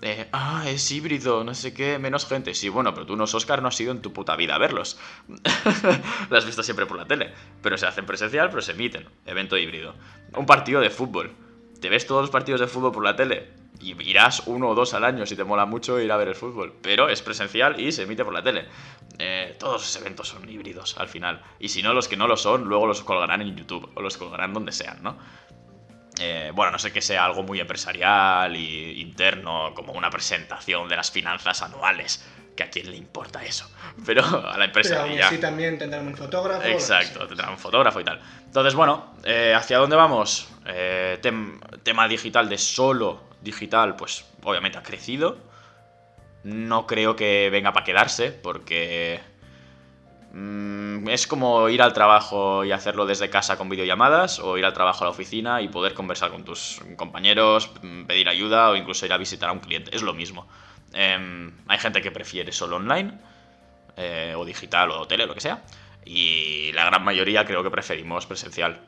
Eh, 0.00 0.28
ah, 0.32 0.64
es 0.68 0.92
híbrido, 0.92 1.42
no 1.42 1.54
sé 1.54 1.74
qué, 1.74 1.98
menos 1.98 2.26
gente. 2.26 2.54
Sí, 2.54 2.68
bueno, 2.68 2.94
pero 2.94 3.06
tú 3.06 3.16
no, 3.16 3.24
Oscar, 3.24 3.62
no 3.62 3.68
has 3.68 3.80
ido 3.80 3.90
en 3.90 4.00
tu 4.00 4.12
puta 4.12 4.36
vida 4.36 4.54
a 4.54 4.58
verlos. 4.58 4.98
Lo 6.30 6.36
has 6.36 6.46
visto 6.46 6.62
siempre 6.62 6.86
por 6.86 6.96
la 6.96 7.06
tele. 7.06 7.32
Pero 7.62 7.76
se 7.76 7.86
hacen 7.86 8.06
presencial, 8.06 8.48
pero 8.50 8.62
se 8.62 8.72
emiten. 8.72 9.06
Evento 9.26 9.56
híbrido. 9.56 9.94
Un 10.36 10.46
partido 10.46 10.80
de 10.80 10.90
fútbol. 10.90 11.32
¿Te 11.80 11.88
ves 11.88 12.06
todos 12.06 12.22
los 12.22 12.30
partidos 12.30 12.60
de 12.60 12.68
fútbol 12.68 12.92
por 12.92 13.04
la 13.04 13.16
tele? 13.16 13.48
Y 13.80 14.00
irás 14.02 14.42
uno 14.46 14.68
o 14.68 14.74
dos 14.74 14.94
al 14.94 15.04
año 15.04 15.24
si 15.26 15.36
te 15.36 15.44
mola 15.44 15.66
mucho 15.66 16.00
ir 16.00 16.10
a 16.10 16.16
ver 16.16 16.28
el 16.28 16.34
fútbol. 16.34 16.74
Pero 16.82 17.08
es 17.08 17.22
presencial 17.22 17.80
y 17.80 17.92
se 17.92 18.02
emite 18.02 18.24
por 18.24 18.34
la 18.34 18.42
tele. 18.42 18.66
Eh, 19.18 19.56
todos 19.58 19.82
los 19.82 19.96
eventos 19.96 20.28
son 20.28 20.48
híbridos 20.48 20.96
al 20.98 21.08
final. 21.08 21.42
Y 21.58 21.68
si 21.68 21.82
no, 21.82 21.94
los 21.94 22.08
que 22.08 22.16
no 22.16 22.26
lo 22.26 22.36
son, 22.36 22.64
luego 22.64 22.86
los 22.86 23.02
colgarán 23.02 23.42
en 23.42 23.56
YouTube 23.56 23.90
o 23.94 24.02
los 24.02 24.16
colgarán 24.16 24.52
donde 24.52 24.72
sean, 24.72 25.02
¿no? 25.02 25.16
Eh, 26.20 26.50
bueno, 26.54 26.72
no 26.72 26.78
sé 26.78 26.92
que 26.92 27.00
sea 27.00 27.24
algo 27.24 27.42
muy 27.44 27.60
empresarial 27.60 28.56
y 28.56 29.00
interno, 29.00 29.72
como 29.74 29.92
una 29.92 30.10
presentación 30.10 30.88
de 30.88 30.96
las 30.96 31.10
finanzas 31.12 31.62
anuales, 31.62 32.24
que 32.58 32.64
a 32.64 32.70
quién 32.70 32.90
le 32.90 32.96
importa 32.96 33.44
eso. 33.44 33.70
Pero 34.04 34.24
a 34.24 34.58
la 34.58 34.64
empresa 34.64 35.04
Pero 35.04 35.16
ya. 35.16 35.28
sí 35.28 35.38
también 35.38 35.78
tendrán 35.78 36.08
un 36.08 36.16
fotógrafo. 36.16 36.66
Exacto, 36.66 37.24
tendrán 37.28 37.50
un 37.50 37.58
fotógrafo 37.58 38.00
y 38.00 38.04
tal. 38.04 38.20
Entonces, 38.44 38.74
bueno, 38.74 39.14
eh, 39.22 39.54
¿hacia 39.56 39.78
dónde 39.78 39.94
vamos? 39.94 40.48
Eh, 40.66 41.20
tema 41.84 42.08
digital 42.08 42.48
de 42.48 42.58
solo 42.58 43.22
digital, 43.40 43.94
pues 43.94 44.24
obviamente 44.42 44.76
ha 44.76 44.82
crecido. 44.82 45.38
No 46.42 46.86
creo 46.86 47.14
que 47.14 47.48
venga 47.50 47.72
para 47.72 47.84
quedarse, 47.84 48.32
porque 48.32 49.20
Mm, 50.30 51.08
es 51.08 51.26
como 51.26 51.68
ir 51.70 51.80
al 51.80 51.92
trabajo 51.94 52.64
y 52.64 52.72
hacerlo 52.72 53.06
desde 53.06 53.30
casa 53.30 53.56
con 53.56 53.68
videollamadas 53.68 54.38
o 54.40 54.58
ir 54.58 54.64
al 54.64 54.74
trabajo 54.74 55.04
a 55.04 55.06
la 55.06 55.10
oficina 55.10 55.62
y 55.62 55.68
poder 55.68 55.94
conversar 55.94 56.30
con 56.30 56.44
tus 56.44 56.80
compañeros, 56.96 57.70
mm, 57.82 58.04
pedir 58.04 58.28
ayuda 58.28 58.70
o 58.70 58.76
incluso 58.76 59.06
ir 59.06 59.12
a 59.12 59.16
visitar 59.16 59.48
a 59.48 59.52
un 59.52 59.60
cliente. 59.60 59.94
Es 59.94 60.02
lo 60.02 60.12
mismo. 60.12 60.46
Em, 60.92 61.52
hay 61.66 61.78
gente 61.78 62.00
que 62.00 62.10
prefiere 62.10 62.52
solo 62.52 62.76
online 62.76 63.12
eh, 63.96 64.34
o 64.36 64.44
digital 64.44 64.90
o 64.90 65.06
tele, 65.06 65.26
lo 65.26 65.34
que 65.34 65.40
sea. 65.40 65.62
Y 66.04 66.72
la 66.72 66.86
gran 66.86 67.04
mayoría 67.04 67.44
creo 67.44 67.62
que 67.62 67.70
preferimos 67.70 68.26
presencial. 68.26 68.80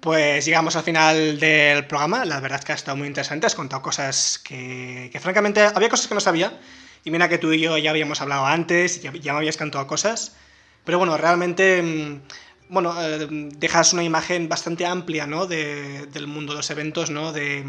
Pues 0.00 0.44
llegamos 0.44 0.76
al 0.76 0.84
final 0.84 1.38
del 1.40 1.86
programa. 1.86 2.24
La 2.24 2.40
verdad 2.40 2.60
es 2.60 2.64
que 2.64 2.72
ha 2.72 2.76
estado 2.76 2.96
muy 2.96 3.08
interesante. 3.08 3.46
Has 3.46 3.54
contado 3.54 3.82
cosas 3.82 4.38
que, 4.38 5.10
francamente 5.20 5.60
había 5.62 5.88
cosas 5.88 6.06
que 6.06 6.14
no 6.14 6.20
sabía 6.20 6.58
y 7.04 7.10
mira 7.10 7.28
que 7.28 7.38
tú 7.38 7.52
y 7.52 7.60
yo 7.60 7.78
ya 7.78 7.90
habíamos 7.90 8.20
hablado 8.20 8.46
antes, 8.46 9.00
ya, 9.00 9.12
ya 9.12 9.32
me 9.32 9.38
habías 9.38 9.56
cantado 9.56 9.86
cosas, 9.86 10.36
pero 10.84 10.98
bueno, 10.98 11.16
realmente, 11.16 11.80
mm, 11.80 12.22
bueno, 12.68 12.94
eh, 13.00 13.28
dejas 13.30 13.92
una 13.92 14.02
imagen 14.02 14.48
bastante 14.48 14.86
amplia, 14.86 15.26
¿no? 15.26 15.46
del 15.46 16.26
mundo 16.26 16.52
de 16.52 16.56
los 16.56 16.70
eventos, 16.70 17.10
¿no? 17.10 17.32
De 17.32 17.64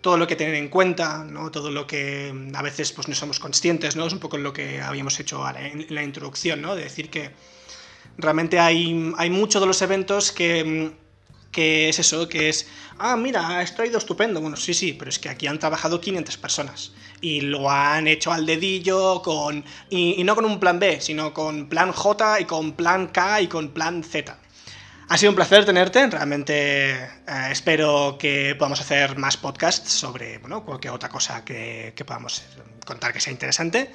todo 0.00 0.16
lo 0.16 0.26
que 0.26 0.36
tener 0.36 0.54
en 0.54 0.68
cuenta, 0.68 1.24
¿no? 1.24 1.50
Todo 1.50 1.70
lo 1.70 1.86
que 1.86 2.32
mm, 2.32 2.54
a 2.56 2.62
veces 2.62 2.92
pues 2.92 3.08
no 3.08 3.14
somos 3.14 3.38
conscientes, 3.40 3.96
¿no? 3.96 4.06
Es 4.06 4.12
un 4.12 4.20
poco 4.20 4.38
lo 4.38 4.52
que 4.52 4.80
habíamos 4.80 5.18
hecho 5.20 5.44
en 5.56 5.86
la 5.90 6.02
introducción, 6.02 6.62
¿no? 6.62 6.74
De 6.74 6.84
decir 6.84 7.10
que 7.10 7.30
realmente 8.16 8.58
hay, 8.58 9.12
hay 9.16 9.30
muchos 9.30 9.60
de 9.60 9.66
los 9.66 9.82
eventos 9.82 10.32
que 10.32 10.64
mm, 10.64 11.08
que 11.50 11.88
es 11.88 11.98
eso, 11.98 12.28
que 12.28 12.48
es, 12.48 12.68
ah, 12.98 13.16
mira, 13.16 13.62
esto 13.62 13.82
ha 13.82 13.86
ido 13.86 13.98
estupendo. 13.98 14.40
Bueno, 14.40 14.56
sí, 14.56 14.74
sí, 14.74 14.92
pero 14.92 15.08
es 15.08 15.18
que 15.18 15.28
aquí 15.28 15.46
han 15.46 15.58
trabajado 15.58 16.00
500 16.00 16.36
personas 16.36 16.92
y 17.20 17.40
lo 17.40 17.70
han 17.70 18.06
hecho 18.06 18.32
al 18.32 18.46
dedillo 18.46 19.22
con, 19.22 19.64
y, 19.90 20.22
no 20.24 20.34
con 20.34 20.44
un 20.44 20.60
plan 20.60 20.78
B, 20.78 21.00
sino 21.00 21.32
con 21.34 21.68
plan 21.68 21.92
J 21.92 22.40
y 22.40 22.44
con 22.44 22.72
plan 22.72 23.08
K 23.08 23.42
y 23.42 23.46
con 23.48 23.70
plan 23.70 24.04
Z. 24.04 24.38
Ha 25.10 25.16
sido 25.16 25.30
un 25.30 25.36
placer 25.36 25.64
tenerte, 25.64 26.06
realmente 26.08 27.02
eh, 27.02 27.48
espero 27.50 28.16
que 28.18 28.54
podamos 28.58 28.80
hacer 28.80 29.16
más 29.16 29.38
podcasts 29.38 29.90
sobre 29.90 30.38
bueno, 30.38 30.64
cualquier 30.64 30.92
otra 30.92 31.08
cosa 31.08 31.44
que, 31.44 31.94
que 31.96 32.04
podamos 32.04 32.42
contar 32.84 33.12
que 33.12 33.20
sea 33.20 33.32
interesante. 33.32 33.90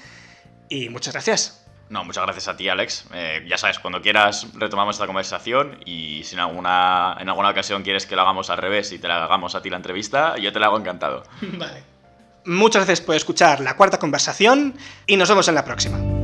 Y 0.70 0.90
muchas 0.90 1.14
gracias. 1.14 1.64
No, 1.90 2.04
muchas 2.04 2.24
gracias 2.24 2.48
a 2.48 2.58
ti, 2.58 2.68
Alex. 2.70 3.06
Eh, 3.14 3.46
ya 3.48 3.58
sabes, 3.60 3.78
cuando 3.78 4.02
quieras 4.02 4.48
retomamos 4.56 4.96
esta 4.96 5.06
conversación 5.06 5.80
y 5.86 6.24
si 6.24 6.34
en 6.34 6.42
alguna, 6.42 7.16
en 7.20 7.30
alguna 7.30 7.50
ocasión 7.50 7.84
quieres 7.84 8.08
que 8.08 8.16
lo 8.16 8.24
hagamos 8.24 8.50
al 8.50 8.58
revés 8.58 8.92
y 8.92 8.98
te 8.98 9.08
la 9.08 9.24
hagamos 9.24 9.54
a 9.54 9.62
ti 9.62 9.70
la 9.70 9.78
entrevista, 9.78 10.36
yo 10.38 10.52
te 10.52 10.60
la 10.60 10.68
hago 10.68 10.80
encantado. 10.80 11.24
Vale. 11.42 11.84
Muchas 12.46 12.86
gracias 12.86 13.02
por 13.02 13.16
escuchar 13.16 13.60
la 13.60 13.78
cuarta 13.78 14.00
conversación 14.00 14.76
y 15.06 15.18
nos 15.18 15.30
vemos 15.30 15.48
en 15.48 15.56
la 15.56 15.64
próxima. 15.64 16.23